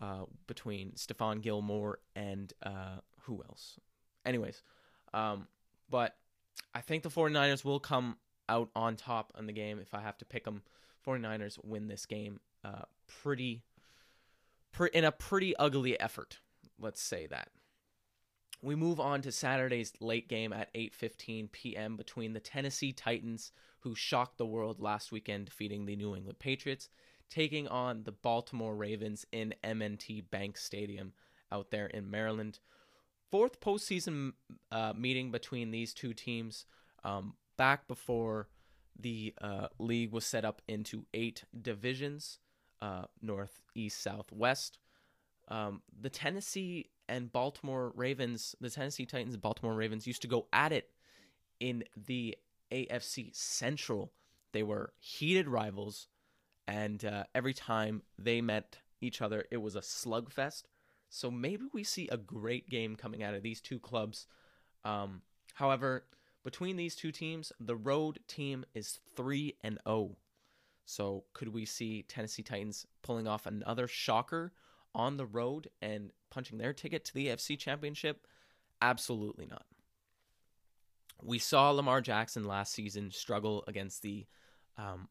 uh, 0.00 0.24
between 0.46 0.92
Stephon 0.92 1.40
Gilmore 1.40 1.98
and 2.14 2.52
uh, 2.62 2.98
who 3.22 3.42
else? 3.48 3.78
Anyways, 4.24 4.62
um, 5.12 5.46
but 5.90 6.16
I 6.74 6.80
think 6.80 7.02
the 7.02 7.10
49ers 7.10 7.64
will 7.64 7.80
come 7.80 8.16
out 8.48 8.70
on 8.74 8.96
top 8.96 9.32
in 9.38 9.46
the 9.46 9.52
game 9.52 9.78
if 9.80 9.94
I 9.94 10.00
have 10.00 10.18
to 10.18 10.24
pick 10.24 10.44
them. 10.44 10.62
49ers 11.06 11.58
win 11.62 11.88
this 11.88 12.06
game 12.06 12.40
uh, 12.64 12.82
pretty, 13.06 13.62
pre- 14.72 14.90
in 14.92 15.04
a 15.04 15.12
pretty 15.12 15.54
ugly 15.56 15.98
effort. 16.00 16.38
Let's 16.78 17.00
say 17.00 17.26
that. 17.26 17.48
We 18.62 18.74
move 18.74 18.98
on 18.98 19.20
to 19.22 19.32
Saturday's 19.32 19.92
late 20.00 20.26
game 20.26 20.50
at 20.52 20.72
8:15 20.72 21.52
p.m. 21.52 21.96
between 21.96 22.32
the 22.32 22.40
Tennessee 22.40 22.92
Titans, 22.92 23.52
who 23.80 23.94
shocked 23.94 24.38
the 24.38 24.46
world 24.46 24.80
last 24.80 25.12
weekend 25.12 25.44
defeating 25.44 25.84
the 25.84 25.96
New 25.96 26.16
England 26.16 26.38
Patriots, 26.38 26.88
taking 27.30 27.68
on 27.68 28.04
the 28.04 28.12
Baltimore 28.12 28.74
Ravens 28.74 29.26
in 29.32 29.54
M&T 29.62 30.22
Bank 30.22 30.56
Stadium 30.56 31.12
out 31.50 31.70
there 31.70 31.86
in 31.86 32.10
Maryland 32.10 32.58
fourth 33.34 33.58
postseason 33.58 34.32
uh, 34.70 34.92
meeting 34.96 35.32
between 35.32 35.72
these 35.72 35.92
two 35.92 36.14
teams 36.14 36.66
um, 37.02 37.34
back 37.56 37.88
before 37.88 38.46
the 38.96 39.34
uh, 39.40 39.66
league 39.80 40.12
was 40.12 40.24
set 40.24 40.44
up 40.44 40.62
into 40.68 41.04
eight 41.12 41.42
divisions 41.60 42.38
uh, 42.80 43.06
north, 43.20 43.60
east, 43.74 44.00
south, 44.00 44.30
west. 44.30 44.78
Um, 45.48 45.82
the 46.00 46.10
Tennessee 46.10 46.90
and 47.08 47.32
Baltimore 47.32 47.92
Ravens, 47.96 48.54
the 48.60 48.70
Tennessee 48.70 49.04
Titans 49.04 49.34
and 49.34 49.42
Baltimore 49.42 49.74
Ravens 49.74 50.06
used 50.06 50.22
to 50.22 50.28
go 50.28 50.46
at 50.52 50.70
it 50.70 50.90
in 51.58 51.82
the 52.06 52.36
AFC 52.70 53.34
Central. 53.34 54.12
They 54.52 54.62
were 54.62 54.92
heated 55.00 55.48
rivals, 55.48 56.06
and 56.66 57.04
uh, 57.04 57.24
every 57.34 57.54
time 57.54 58.02
they 58.18 58.40
met 58.40 58.78
each 59.00 59.20
other, 59.20 59.44
it 59.50 59.58
was 59.58 59.76
a 59.76 59.80
slugfest. 59.80 60.64
So 61.10 61.30
maybe 61.30 61.66
we 61.72 61.84
see 61.84 62.08
a 62.08 62.16
great 62.16 62.68
game 62.68 62.96
coming 62.96 63.22
out 63.22 63.34
of 63.34 63.42
these 63.42 63.60
two 63.60 63.78
clubs. 63.78 64.26
Um, 64.84 65.22
however, 65.54 66.04
between 66.42 66.76
these 66.76 66.94
two 66.94 67.12
teams, 67.12 67.52
the 67.60 67.76
road 67.76 68.18
team 68.26 68.64
is 68.74 69.00
3 69.16 69.54
and 69.62 69.78
0. 69.86 70.16
So 70.86 71.24
could 71.32 71.48
we 71.48 71.64
see 71.64 72.02
Tennessee 72.02 72.42
Titans 72.42 72.86
pulling 73.02 73.26
off 73.26 73.46
another 73.46 73.88
shocker 73.88 74.52
on 74.94 75.16
the 75.16 75.26
road 75.26 75.68
and 75.80 76.10
punching 76.30 76.58
their 76.58 76.72
ticket 76.72 77.04
to 77.06 77.14
the 77.14 77.28
AFC 77.28 77.58
Championship? 77.58 78.26
Absolutely 78.82 79.46
not. 79.46 79.64
We 81.22 81.38
saw 81.38 81.70
Lamar 81.70 82.00
Jackson 82.00 82.44
last 82.44 82.72
season 82.74 83.10
struggle 83.10 83.64
against 83.66 84.02
the 84.02 84.26
um, 84.76 85.08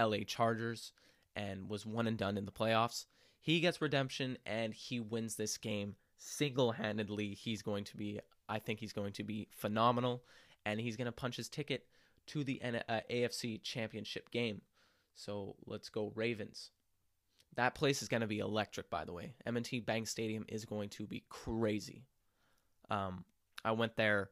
LA 0.00 0.18
Chargers 0.26 0.92
and 1.36 1.68
was 1.68 1.86
one 1.86 2.06
and 2.06 2.18
done 2.18 2.36
in 2.36 2.44
the 2.44 2.52
playoffs. 2.52 3.06
He 3.40 3.60
gets 3.60 3.80
redemption 3.80 4.38
and 4.44 4.74
he 4.74 5.00
wins 5.00 5.36
this 5.36 5.56
game 5.56 5.96
single 6.18 6.72
handedly. 6.72 7.34
He's 7.34 7.62
going 7.62 7.84
to 7.84 7.96
be, 7.96 8.20
I 8.48 8.58
think 8.58 8.80
he's 8.80 8.92
going 8.92 9.12
to 9.14 9.24
be 9.24 9.48
phenomenal 9.50 10.22
and 10.66 10.80
he's 10.80 10.96
going 10.96 11.06
to 11.06 11.12
punch 11.12 11.36
his 11.36 11.48
ticket 11.48 11.86
to 12.28 12.44
the 12.44 12.60
uh, 12.62 13.00
AFC 13.10 13.62
championship 13.62 14.30
game. 14.30 14.60
So 15.14 15.56
let's 15.66 15.88
go 15.88 16.12
Ravens. 16.14 16.70
That 17.56 17.74
place 17.74 18.02
is 18.02 18.08
going 18.08 18.20
to 18.20 18.26
be 18.26 18.38
electric, 18.38 18.90
by 18.90 19.04
the 19.04 19.12
way. 19.12 19.34
M&T 19.44 19.80
Bank 19.80 20.06
Stadium 20.06 20.44
is 20.48 20.64
going 20.64 20.88
to 20.90 21.06
be 21.06 21.24
crazy. 21.28 22.04
Um, 22.90 23.24
I 23.64 23.72
went 23.72 23.96
there 23.96 24.30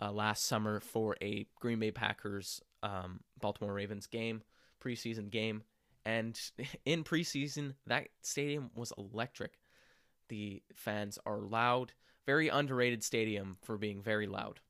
uh, 0.00 0.12
last 0.12 0.44
summer 0.44 0.80
for 0.80 1.16
a 1.22 1.46
Green 1.58 1.78
Bay 1.78 1.90
Packers 1.90 2.62
um, 2.82 3.20
Baltimore 3.40 3.74
Ravens 3.74 4.06
game, 4.06 4.42
preseason 4.80 5.30
game, 5.30 5.62
and 6.04 6.38
in 6.84 7.04
preseason, 7.04 7.74
that 7.86 8.08
stadium 8.22 8.70
was 8.74 8.92
electric. 8.96 9.58
The 10.28 10.62
fans 10.74 11.18
are 11.26 11.40
loud, 11.40 11.92
very 12.26 12.48
underrated 12.48 13.02
stadium 13.02 13.58
for 13.62 13.76
being 13.76 14.02
very 14.02 14.26
loud. 14.26 14.60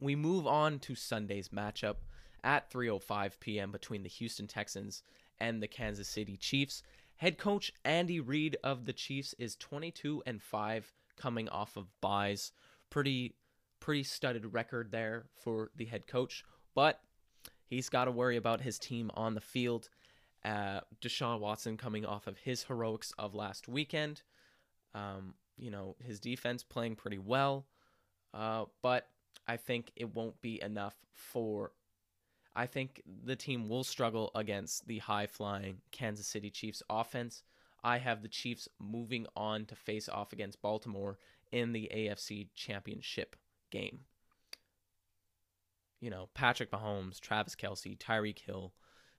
We 0.00 0.16
move 0.16 0.46
on 0.46 0.78
to 0.80 0.94
Sunday's 0.94 1.48
matchup 1.48 1.96
at 2.42 2.70
3:05 2.70 3.40
p.m. 3.40 3.70
between 3.72 4.02
the 4.02 4.08
Houston 4.08 4.46
Texans 4.46 5.02
and 5.40 5.62
the 5.62 5.68
Kansas 5.68 6.08
City 6.08 6.36
Chiefs. 6.36 6.82
Head 7.16 7.38
coach 7.38 7.72
Andy 7.84 8.20
Reid 8.20 8.56
of 8.64 8.86
the 8.86 8.92
Chiefs 8.92 9.34
is 9.38 9.56
22 9.56 10.22
and 10.26 10.42
5 10.42 10.92
coming 11.16 11.48
off 11.48 11.76
of 11.76 11.86
byes. 12.00 12.52
Pretty 12.90 13.34
pretty 13.80 14.02
studded 14.02 14.52
record 14.52 14.90
there 14.90 15.26
for 15.34 15.70
the 15.76 15.84
head 15.84 16.06
coach, 16.06 16.44
but 16.74 17.00
He's 17.74 17.88
got 17.88 18.04
to 18.04 18.12
worry 18.12 18.36
about 18.36 18.60
his 18.60 18.78
team 18.78 19.10
on 19.14 19.34
the 19.34 19.40
field. 19.40 19.88
Uh, 20.44 20.80
Deshaun 21.00 21.40
Watson 21.40 21.76
coming 21.76 22.04
off 22.06 22.28
of 22.28 22.38
his 22.38 22.62
heroics 22.62 23.12
of 23.18 23.34
last 23.34 23.66
weekend. 23.66 24.22
Um, 24.94 25.34
you 25.56 25.72
know, 25.72 25.96
his 25.98 26.20
defense 26.20 26.62
playing 26.62 26.94
pretty 26.94 27.18
well. 27.18 27.66
Uh, 28.32 28.66
but 28.80 29.08
I 29.48 29.56
think 29.56 29.90
it 29.96 30.14
won't 30.14 30.40
be 30.40 30.62
enough 30.62 30.94
for. 31.12 31.72
I 32.54 32.66
think 32.66 33.02
the 33.24 33.34
team 33.34 33.68
will 33.68 33.82
struggle 33.82 34.30
against 34.36 34.86
the 34.86 34.98
high 34.98 35.26
flying 35.26 35.78
Kansas 35.90 36.28
City 36.28 36.50
Chiefs 36.50 36.82
offense. 36.88 37.42
I 37.82 37.98
have 37.98 38.22
the 38.22 38.28
Chiefs 38.28 38.68
moving 38.78 39.26
on 39.34 39.66
to 39.66 39.74
face 39.74 40.08
off 40.08 40.32
against 40.32 40.62
Baltimore 40.62 41.18
in 41.50 41.72
the 41.72 41.90
AFC 41.92 42.46
Championship 42.54 43.34
game 43.72 44.02
you 46.04 46.10
know, 46.10 46.28
Patrick 46.34 46.70
Mahomes, 46.70 47.18
Travis 47.18 47.56
Kelce, 47.56 47.96
Tyreek 47.96 48.40
Hill, 48.40 48.74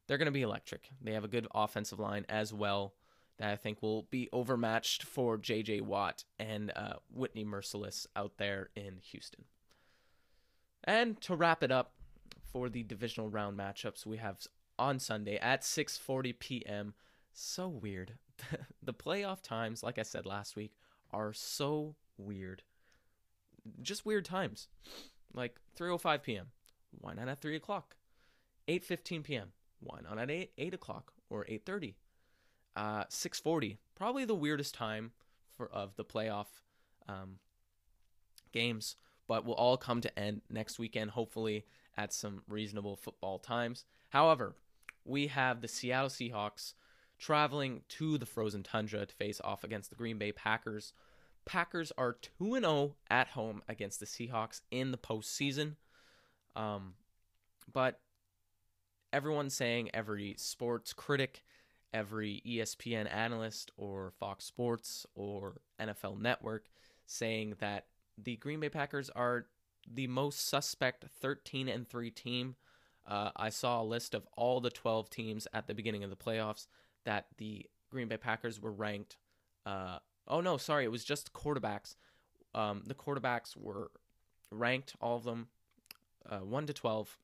they're 0.05 0.19
going 0.19 0.27
to 0.27 0.31
be 0.31 0.43
electric. 0.43 0.91
They 1.01 1.13
have 1.13 1.23
a 1.23 1.27
good 1.27 1.47
offensive 1.55 1.99
line 1.99 2.27
as 2.29 2.53
well 2.53 2.93
that 3.39 3.49
I 3.49 3.55
think 3.55 3.81
will 3.81 4.03
be 4.11 4.29
overmatched 4.31 5.01
for 5.01 5.35
J.J. 5.35 5.81
Watt 5.81 6.25
and 6.37 6.71
uh, 6.75 6.97
Whitney 7.11 7.43
Mercilus 7.43 8.05
out 8.15 8.33
there 8.37 8.69
in 8.75 8.99
Houston. 9.01 9.45
And 10.83 11.19
to 11.21 11.35
wrap 11.35 11.63
it 11.63 11.71
up 11.71 11.93
for 12.51 12.69
the 12.69 12.83
divisional 12.83 13.29
round 13.29 13.57
matchups, 13.57 14.05
we 14.05 14.17
have 14.17 14.37
on 14.77 14.99
Sunday 14.99 15.37
at 15.37 15.63
6:40 15.63 16.37
p.m. 16.37 16.93
So 17.33 17.67
weird. 17.67 18.13
the 18.83 18.93
playoff 18.93 19.41
times, 19.41 19.81
like 19.81 19.97
I 19.97 20.03
said 20.03 20.27
last 20.27 20.55
week, 20.55 20.73
are 21.11 21.33
so 21.33 21.95
weird. 22.15 22.61
Just 23.81 24.05
weird 24.05 24.23
times. 24.23 24.67
Like 25.33 25.55
3:05 25.79 26.21
p.m. 26.21 26.51
Why 26.99 27.13
not 27.13 27.27
at 27.27 27.41
3 27.41 27.55
o'clock? 27.55 27.95
8:15 28.67 29.23
p.m. 29.23 29.51
Why 29.79 29.99
not 30.01 30.17
at 30.17 30.31
8 30.31 30.51
8 30.57 30.73
o'clock 30.73 31.13
or 31.29 31.45
8:30? 31.45 31.95
Uh, 32.75 33.03
6:40. 33.05 33.77
Probably 33.95 34.25
the 34.25 34.35
weirdest 34.35 34.73
time 34.73 35.11
for 35.55 35.67
of 35.67 35.95
the 35.95 36.05
playoff 36.05 36.47
um, 37.07 37.39
games, 38.51 38.95
but 39.27 39.45
will 39.45 39.53
all 39.53 39.77
come 39.77 40.01
to 40.01 40.19
end 40.19 40.41
next 40.49 40.79
weekend. 40.79 41.11
Hopefully 41.11 41.65
at 41.97 42.13
some 42.13 42.41
reasonable 42.47 42.95
football 42.95 43.39
times. 43.39 43.85
However, 44.09 44.55
we 45.05 45.27
have 45.27 45.61
the 45.61 45.67
Seattle 45.67 46.09
Seahawks 46.09 46.73
traveling 47.17 47.81
to 47.87 48.17
the 48.17 48.25
frozen 48.25 48.63
tundra 48.63 49.05
to 49.05 49.15
face 49.15 49.39
off 49.43 49.63
against 49.63 49.89
the 49.89 49.95
Green 49.95 50.17
Bay 50.17 50.31
Packers. 50.31 50.93
Packers 51.45 51.91
are 51.97 52.17
2 52.39 52.59
0 52.59 52.95
at 53.09 53.29
home 53.29 53.61
against 53.67 53.99
the 53.99 54.05
Seahawks 54.05 54.61
in 54.71 54.91
the 54.91 54.97
postseason. 54.97 55.75
Um, 56.55 56.93
but 57.71 57.99
everyone's 59.11 59.53
saying, 59.53 59.89
every 59.93 60.35
sports 60.37 60.93
critic, 60.93 61.43
every 61.93 62.41
ESPN 62.45 63.11
analyst, 63.13 63.71
or 63.77 64.13
Fox 64.19 64.45
Sports, 64.45 65.05
or 65.15 65.61
NFL 65.79 66.19
Network 66.19 66.65
saying 67.05 67.55
that 67.59 67.85
the 68.17 68.37
Green 68.37 68.59
Bay 68.59 68.69
Packers 68.69 69.09
are 69.09 69.47
the 69.91 70.07
most 70.07 70.47
suspect 70.47 71.05
13 71.21 71.67
and 71.67 71.87
3 71.87 72.09
team. 72.11 72.55
Uh, 73.07 73.29
I 73.35 73.49
saw 73.49 73.81
a 73.81 73.83
list 73.83 74.15
of 74.15 74.27
all 74.35 74.59
the 74.59 74.71
12 74.71 75.09
teams 75.09 75.47
at 75.53 75.67
the 75.67 75.75
beginning 75.75 76.03
of 76.03 76.09
the 76.09 76.15
playoffs 76.15 76.67
that 77.03 77.27
the 77.37 77.65
Green 77.91 78.07
Bay 78.07 78.17
Packers 78.17 78.59
were 78.59 78.71
ranked. 78.71 79.17
Uh, 79.65 79.99
oh 80.27 80.41
no, 80.41 80.57
sorry, 80.57 80.85
it 80.85 80.91
was 80.91 81.03
just 81.03 81.33
quarterbacks. 81.33 81.95
Um, 82.53 82.83
the 82.85 82.95
quarterbacks 82.95 83.55
were 83.55 83.91
ranked, 84.51 84.95
all 85.01 85.17
of 85.17 85.23
them, 85.23 85.47
uh, 86.29 86.39
one 86.39 86.65
to 86.67 86.73
twelve, 86.73 87.17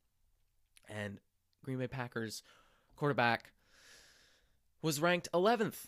and 0.90 1.20
Green 1.64 1.78
Bay 1.78 1.88
Packers 1.88 2.44
quarterback 2.96 3.52
was 4.82 5.02
ranked 5.02 5.28
eleventh. 5.34 5.88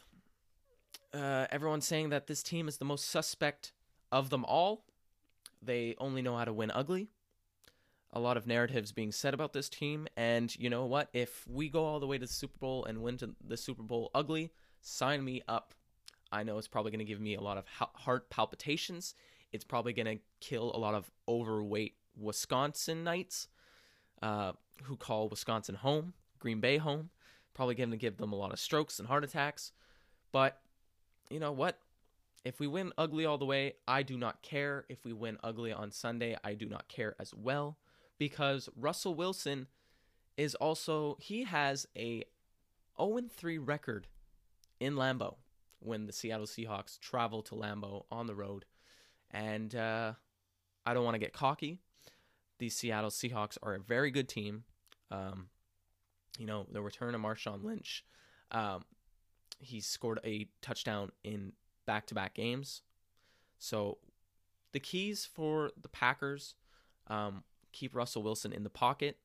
Uh, 1.14 1.46
everyone's 1.52 1.88
saying 1.88 2.10
that 2.10 2.28
this 2.28 2.42
team 2.42 2.68
is 2.68 2.78
the 2.78 2.86
most 2.86 3.10
suspect 3.10 3.72
of 4.12 4.30
them 4.30 4.44
all. 4.46 4.86
They 5.62 5.96
only 6.00 6.22
know 6.22 6.38
how 6.38 6.46
to 6.46 6.54
win 6.54 6.72
ugly 6.72 7.10
a 8.14 8.20
lot 8.20 8.38
of 8.38 8.48
narratives 8.48 8.92
being 8.92 9.12
said 9.12 9.34
about 9.34 9.54
this 9.54 9.68
team. 9.68 10.08
And 10.16 10.56
you 10.58 10.70
know 10.70 10.86
what? 10.86 11.10
If 11.14 11.46
we 11.48 11.68
go 11.68 11.84
all 11.84 12.00
the 12.00 12.08
way 12.08 12.18
to 12.18 12.26
the 12.26 12.32
Super 12.32 12.58
Bowl 12.60 12.86
and 12.86 13.02
win 13.02 13.18
to 13.18 13.32
the 13.46 13.58
Super 13.58 13.82
Bowl 13.82 14.12
ugly, 14.14 14.52
sign 14.82 15.26
me 15.26 15.42
up. 15.48 15.74
I 16.32 16.44
know 16.44 16.58
it's 16.58 16.68
probably 16.68 16.92
going 16.92 17.00
to 17.00 17.06
give 17.06 17.20
me 17.20 17.36
a 17.36 17.42
lot 17.42 17.58
of 17.58 17.66
heart 17.68 18.30
palpitations. 18.30 19.16
It's 19.52 19.64
probably 19.64 19.94
going 19.94 20.06
to 20.06 20.20
kill 20.40 20.72
a 20.76 20.78
lot 20.78 20.94
of 20.94 21.12
overweight 21.28 21.96
Wisconsinites 22.22 23.48
uh, 24.22 24.54
who 24.84 24.96
call 24.96 25.30
Wisconsin 25.30 25.76
home, 25.76 26.14
Green 26.40 26.60
Bay 26.60 26.78
home. 26.78 27.10
Probably 27.54 27.76
going 27.76 27.92
to 27.92 27.98
give 27.98 28.18
them 28.18 28.34
a 28.34 28.36
lot 28.36 28.52
of 28.52 28.60
strokes 28.60 29.00
and 29.00 29.08
heart 29.08 29.24
attacks. 29.24 29.72
But 30.32 30.60
you 31.30 31.40
know 31.40 31.52
what? 31.52 31.78
If 32.44 32.60
we 32.60 32.68
win 32.68 32.92
ugly 32.98 33.26
all 33.26 33.38
the 33.38 33.46
way, 33.46 33.74
I 33.88 34.04
do 34.04 34.18
not 34.18 34.42
care. 34.42 34.86
If 34.90 35.06
we 35.06 35.14
win 35.14 35.38
ugly 35.44 35.72
on 35.72 35.92
Sunday, 35.92 36.36
I 36.44 36.56
do 36.56 36.68
not 36.68 36.88
care 36.88 37.16
as 37.20 37.34
well 37.34 37.78
because 38.18 38.70
Russell 38.76 39.16
Wilson 39.16 39.68
is 40.36 40.56
also 40.56 41.18
he 41.20 41.44
has 41.44 41.88
a 41.96 42.24
0-3 43.00 43.60
record 43.62 44.08
in 44.80 44.96
Lambeau 44.96 45.36
when 45.80 46.06
the 46.06 46.14
Seattle 46.14 46.46
Seahawks 46.46 47.00
travel 47.00 47.42
to 47.44 47.56
Lambeau 47.56 48.06
on 48.12 48.28
the 48.28 48.36
road. 48.36 48.66
And 49.32 49.74
uh, 49.76 50.14
I 50.86 50.94
don't 50.94 51.04
want 51.04 51.16
to 51.16 51.20
get 51.20 51.34
cocky. 51.34 51.80
The 52.60 52.70
Seattle 52.70 53.10
Seahawks 53.10 53.58
are 53.62 53.74
a 53.74 53.80
very 53.80 54.12
good 54.12 54.30
team. 54.30 54.64
Um, 55.12 55.48
you 56.38 56.46
know, 56.46 56.66
the 56.72 56.82
return 56.82 57.14
of 57.16 57.22
Marshawn 57.22 57.64
Lynch. 57.64 58.04
Um, 58.52 58.84
he 59.60 59.80
scored 59.80 60.20
a 60.24 60.48
touchdown 60.62 61.12
in 61.24 61.54
back 61.86 62.08
to 62.08 62.16
back 62.16 62.34
games. 62.34 62.82
So 63.60 63.98
the 64.72 64.80
keys 64.80 65.26
for 65.26 65.72
the 65.82 65.88
Packers 65.90 66.56
um, 67.08 67.44
keep 67.72 67.96
Russell 67.96 68.24
Wilson 68.24 68.54
in 68.54 68.64
the 68.64 68.70
pocket. 68.70 69.18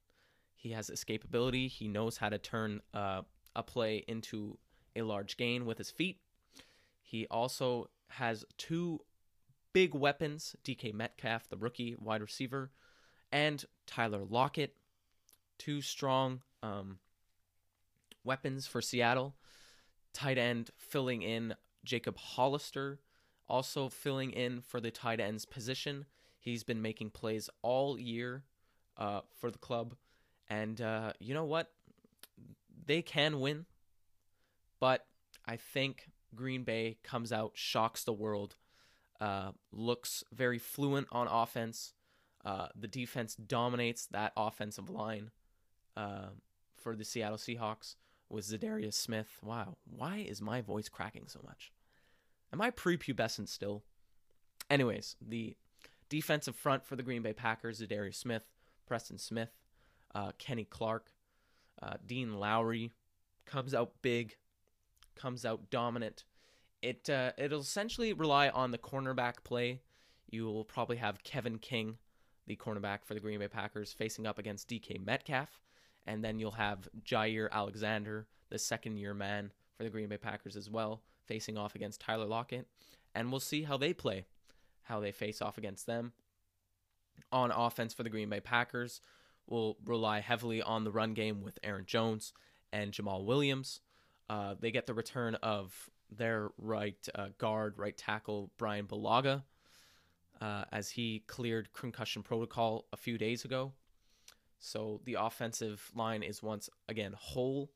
He 0.54 0.70
has 0.70 0.90
escapability. 0.90 1.68
He 1.68 1.88
knows 1.88 2.16
how 2.16 2.28
to 2.28 2.38
turn 2.38 2.80
uh, 2.92 3.22
a 3.54 3.62
play 3.62 4.04
into 4.08 4.58
a 4.96 5.02
large 5.02 5.36
gain 5.36 5.66
with 5.66 5.78
his 5.78 5.90
feet. 5.90 6.20
He 7.02 7.26
also 7.30 7.90
has 8.08 8.44
two 8.56 9.00
big 9.72 9.94
weapons 9.94 10.56
DK 10.64 10.92
Metcalf, 10.92 11.48
the 11.48 11.56
rookie 11.56 11.96
wide 11.98 12.20
receiver, 12.20 12.70
and 13.32 13.64
Tyler 13.86 14.24
Lockett. 14.28 14.74
Two 15.58 15.80
strong 15.80 16.42
um, 16.62 16.98
weapons 18.24 18.66
for 18.66 18.80
Seattle. 18.80 19.34
Tight 20.12 20.38
end 20.38 20.70
filling 20.76 21.22
in 21.22 21.54
Jacob 21.84 22.16
Hollister, 22.16 23.00
also 23.48 23.88
filling 23.88 24.30
in 24.30 24.60
for 24.60 24.80
the 24.80 24.90
tight 24.90 25.20
end's 25.20 25.44
position. 25.44 26.06
He's 26.38 26.64
been 26.64 26.82
making 26.82 27.10
plays 27.10 27.50
all 27.62 27.98
year 27.98 28.44
uh, 28.96 29.20
for 29.38 29.50
the 29.50 29.58
club. 29.58 29.94
And 30.48 30.80
uh, 30.80 31.12
you 31.18 31.34
know 31.34 31.44
what? 31.44 31.70
They 32.86 33.02
can 33.02 33.40
win. 33.40 33.66
But 34.80 35.04
I 35.46 35.56
think 35.56 36.10
Green 36.34 36.62
Bay 36.62 36.98
comes 37.02 37.32
out, 37.32 37.52
shocks 37.54 38.04
the 38.04 38.12
world, 38.12 38.56
uh, 39.20 39.52
looks 39.72 40.22
very 40.32 40.58
fluent 40.58 41.08
on 41.10 41.26
offense. 41.26 41.92
Uh, 42.48 42.68
the 42.74 42.88
defense 42.88 43.34
dominates 43.34 44.06
that 44.06 44.32
offensive 44.34 44.88
line 44.88 45.30
uh, 45.98 46.28
for 46.76 46.96
the 46.96 47.04
Seattle 47.04 47.36
Seahawks 47.36 47.96
with 48.30 48.46
Za'Darius 48.46 48.94
Smith. 48.94 49.38
Wow, 49.42 49.76
why 49.84 50.24
is 50.26 50.40
my 50.40 50.62
voice 50.62 50.88
cracking 50.88 51.26
so 51.26 51.40
much? 51.44 51.72
Am 52.50 52.62
I 52.62 52.70
prepubescent 52.70 53.48
still? 53.48 53.82
Anyways, 54.70 55.16
the 55.20 55.56
Defensive 56.08 56.56
front 56.56 56.86
for 56.86 56.96
the 56.96 57.02
Green 57.02 57.20
Bay 57.20 57.34
Packers: 57.34 57.80
Darius 57.80 58.16
Smith, 58.16 58.44
Preston 58.86 59.18
Smith, 59.18 59.50
uh, 60.14 60.32
Kenny 60.38 60.64
Clark, 60.64 61.12
uh, 61.82 61.94
Dean 62.06 62.38
Lowry 62.38 62.92
comes 63.44 63.74
out 63.74 63.92
big, 64.00 64.36
comes 65.14 65.44
out 65.44 65.68
dominant. 65.68 66.24
It 66.80 67.10
uh, 67.10 67.32
it'll 67.36 67.60
essentially 67.60 68.14
rely 68.14 68.48
on 68.48 68.70
the 68.70 68.78
cornerback 68.78 69.44
play. 69.44 69.82
You 70.30 70.46
will 70.46 70.64
probably 70.64 70.96
have 70.96 71.22
Kevin 71.24 71.58
King, 71.58 71.98
the 72.48 72.56
cornerback 72.56 73.04
for 73.04 73.14
the 73.14 73.20
Green 73.20 73.38
Bay 73.38 73.48
Packers, 73.48 73.92
facing 73.92 74.26
up 74.26 74.38
against 74.38 74.68
DK 74.68 75.04
Metcalf, 75.04 75.60
and 76.06 76.24
then 76.24 76.38
you'll 76.38 76.52
have 76.52 76.88
Jaire 77.04 77.50
Alexander, 77.50 78.26
the 78.50 78.58
second-year 78.58 79.14
man 79.14 79.52
for 79.76 79.84
the 79.84 79.90
Green 79.90 80.08
Bay 80.08 80.16
Packers 80.16 80.56
as 80.56 80.68
well, 80.68 81.02
facing 81.26 81.56
off 81.56 81.74
against 81.74 82.00
Tyler 82.00 82.24
Lockett, 82.24 82.66
and 83.14 83.30
we'll 83.30 83.40
see 83.40 83.62
how 83.62 83.76
they 83.76 83.92
play 83.92 84.24
how 84.88 85.00
they 85.00 85.12
face 85.12 85.42
off 85.42 85.58
against 85.58 85.86
them. 85.86 86.12
On 87.30 87.50
offense 87.50 87.92
for 87.92 88.02
the 88.02 88.10
Green 88.10 88.30
Bay 88.30 88.40
Packers, 88.40 89.00
will 89.46 89.76
rely 89.84 90.20
heavily 90.20 90.62
on 90.62 90.84
the 90.84 90.90
run 90.90 91.14
game 91.14 91.42
with 91.42 91.58
Aaron 91.62 91.84
Jones 91.86 92.32
and 92.72 92.92
Jamaal 92.92 93.24
Williams. 93.24 93.80
Uh, 94.28 94.54
they 94.58 94.70
get 94.70 94.86
the 94.86 94.94
return 94.94 95.36
of 95.36 95.90
their 96.10 96.50
right 96.58 97.08
uh, 97.14 97.28
guard, 97.38 97.78
right 97.78 97.96
tackle, 97.96 98.50
Brian 98.58 98.86
Bulaga, 98.86 99.42
uh, 100.40 100.64
as 100.72 100.90
he 100.90 101.24
cleared 101.26 101.72
concussion 101.72 102.22
protocol 102.22 102.86
a 102.92 102.96
few 102.96 103.18
days 103.18 103.44
ago. 103.44 103.72
So 104.58 105.00
the 105.04 105.14
offensive 105.14 105.90
line 105.94 106.22
is 106.22 106.42
once 106.42 106.68
again 106.88 107.14
whole. 107.16 107.70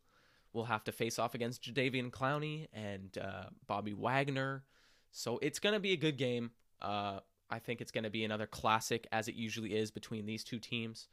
We'll 0.53 0.65
have 0.65 0.85
to 0.85 0.93
face 0.93 1.19
off 1.19 1.35
against 1.35 1.63
Jadeveon 1.63 2.11
Clowney 2.11 2.69
and 2.73 3.17
uh, 3.19 3.45
Bobby 3.67 3.95
Wagner. 3.95 4.65
So 5.11 5.39
it's 5.41 5.59
going 5.59 5.75
to 5.75 5.81
be 5.81 5.93
a 5.93 5.97
good 5.97 6.19
game. 6.19 6.51
Uh, 6.81 7.21
I 7.51 7.59
think 7.59 7.81
it's 7.81 7.93
going 7.93 8.05
to 8.05 8.11
be 8.11 8.25
another 8.25 8.47
classic, 8.47 9.07
as 9.13 9.29
it 9.29 9.35
usually 9.35 9.75
is 9.75 9.91
between 9.91 10.27
these 10.27 10.43
two 10.43 10.59
teams. 10.59 11.09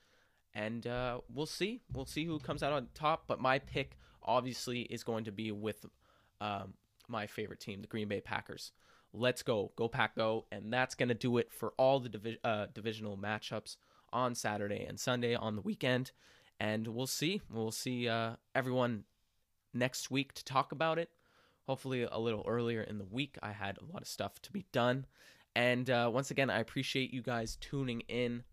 And 0.53 0.87
uh, 0.87 1.19
we'll 1.33 1.45
see. 1.45 1.81
We'll 1.93 2.05
see 2.05 2.25
who 2.25 2.39
comes 2.39 2.63
out 2.63 2.73
on 2.73 2.87
top. 2.93 3.25
But 3.27 3.39
my 3.39 3.59
pick, 3.59 3.97
obviously, 4.23 4.81
is 4.81 5.03
going 5.03 5.25
to 5.25 5.31
be 5.31 5.51
with 5.51 5.85
um, 6.41 6.73
my 7.07 7.27
favorite 7.27 7.59
team, 7.59 7.81
the 7.81 7.87
Green 7.87 8.07
Bay 8.07 8.21
Packers. 8.21 8.71
Let's 9.13 9.43
go. 9.43 9.71
Go, 9.75 9.87
Pack, 9.87 10.15
go. 10.15 10.45
And 10.51 10.71
that's 10.71 10.95
going 10.95 11.09
to 11.09 11.15
do 11.15 11.37
it 11.37 11.51
for 11.51 11.73
all 11.77 11.99
the 11.99 12.09
divi- 12.09 12.39
uh, 12.43 12.67
divisional 12.73 13.17
matchups 13.17 13.77
on 14.11 14.35
Saturday 14.35 14.85
and 14.87 14.99
Sunday 14.99 15.35
on 15.35 15.55
the 15.55 15.61
weekend. 15.61 16.11
And 16.59 16.87
we'll 16.87 17.07
see. 17.07 17.41
We'll 17.51 17.71
see 17.71 18.07
uh, 18.07 18.33
everyone 18.53 19.05
next 19.73 20.11
week 20.11 20.33
to 20.33 20.45
talk 20.45 20.71
about 20.71 20.99
it. 20.99 21.09
Hopefully, 21.67 22.03
a 22.03 22.17
little 22.19 22.43
earlier 22.47 22.81
in 22.81 22.97
the 22.97 23.05
week. 23.05 23.37
I 23.43 23.51
had 23.51 23.77
a 23.77 23.91
lot 23.91 24.01
of 24.01 24.07
stuff 24.07 24.41
to 24.41 24.51
be 24.51 24.65
done. 24.71 25.05
And 25.55 25.89
uh, 25.89 26.09
once 26.11 26.31
again, 26.31 26.49
I 26.49 26.59
appreciate 26.59 27.13
you 27.13 27.21
guys 27.21 27.57
tuning 27.61 28.01
in 28.01 28.43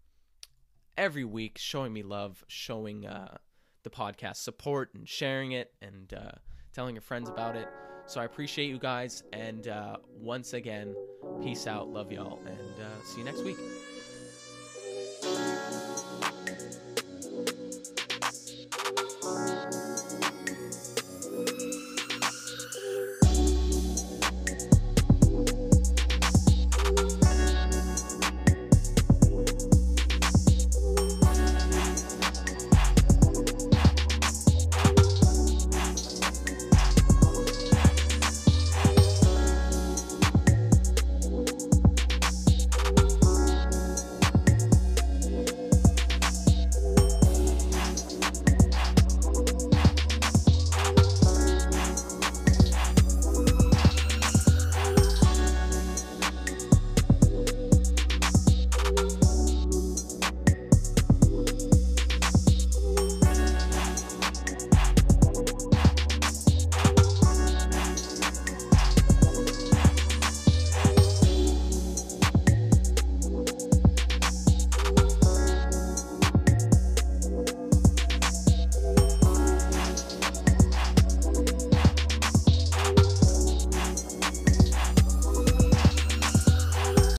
every 0.97 1.25
week, 1.25 1.59
showing 1.59 1.93
me 1.93 2.03
love, 2.03 2.45
showing 2.49 3.07
uh, 3.07 3.39
the 3.85 3.91
podcast 3.91 4.37
support, 4.37 4.91
and 4.95 5.09
sharing 5.09 5.53
it, 5.53 5.73
and 5.81 6.13
uh, 6.13 6.33
telling 6.75 6.95
your 6.95 7.03
friends 7.03 7.29
about 7.29 7.57
it. 7.57 7.69
So 8.07 8.21
I 8.21 8.25
appreciate 8.25 8.69
you 8.69 8.79
guys. 8.79 9.25
And 9.33 9.69
uh, 9.69 9.97
once 10.21 10.55
again, 10.55 10.95
peace 11.43 11.67
out. 11.67 11.89
Love 11.89 12.13
y'all. 12.13 12.41
And 12.47 12.81
uh, 12.81 13.05
see 13.05 13.19
you 13.19 13.25
next 13.25 13.43
week. 13.45 13.57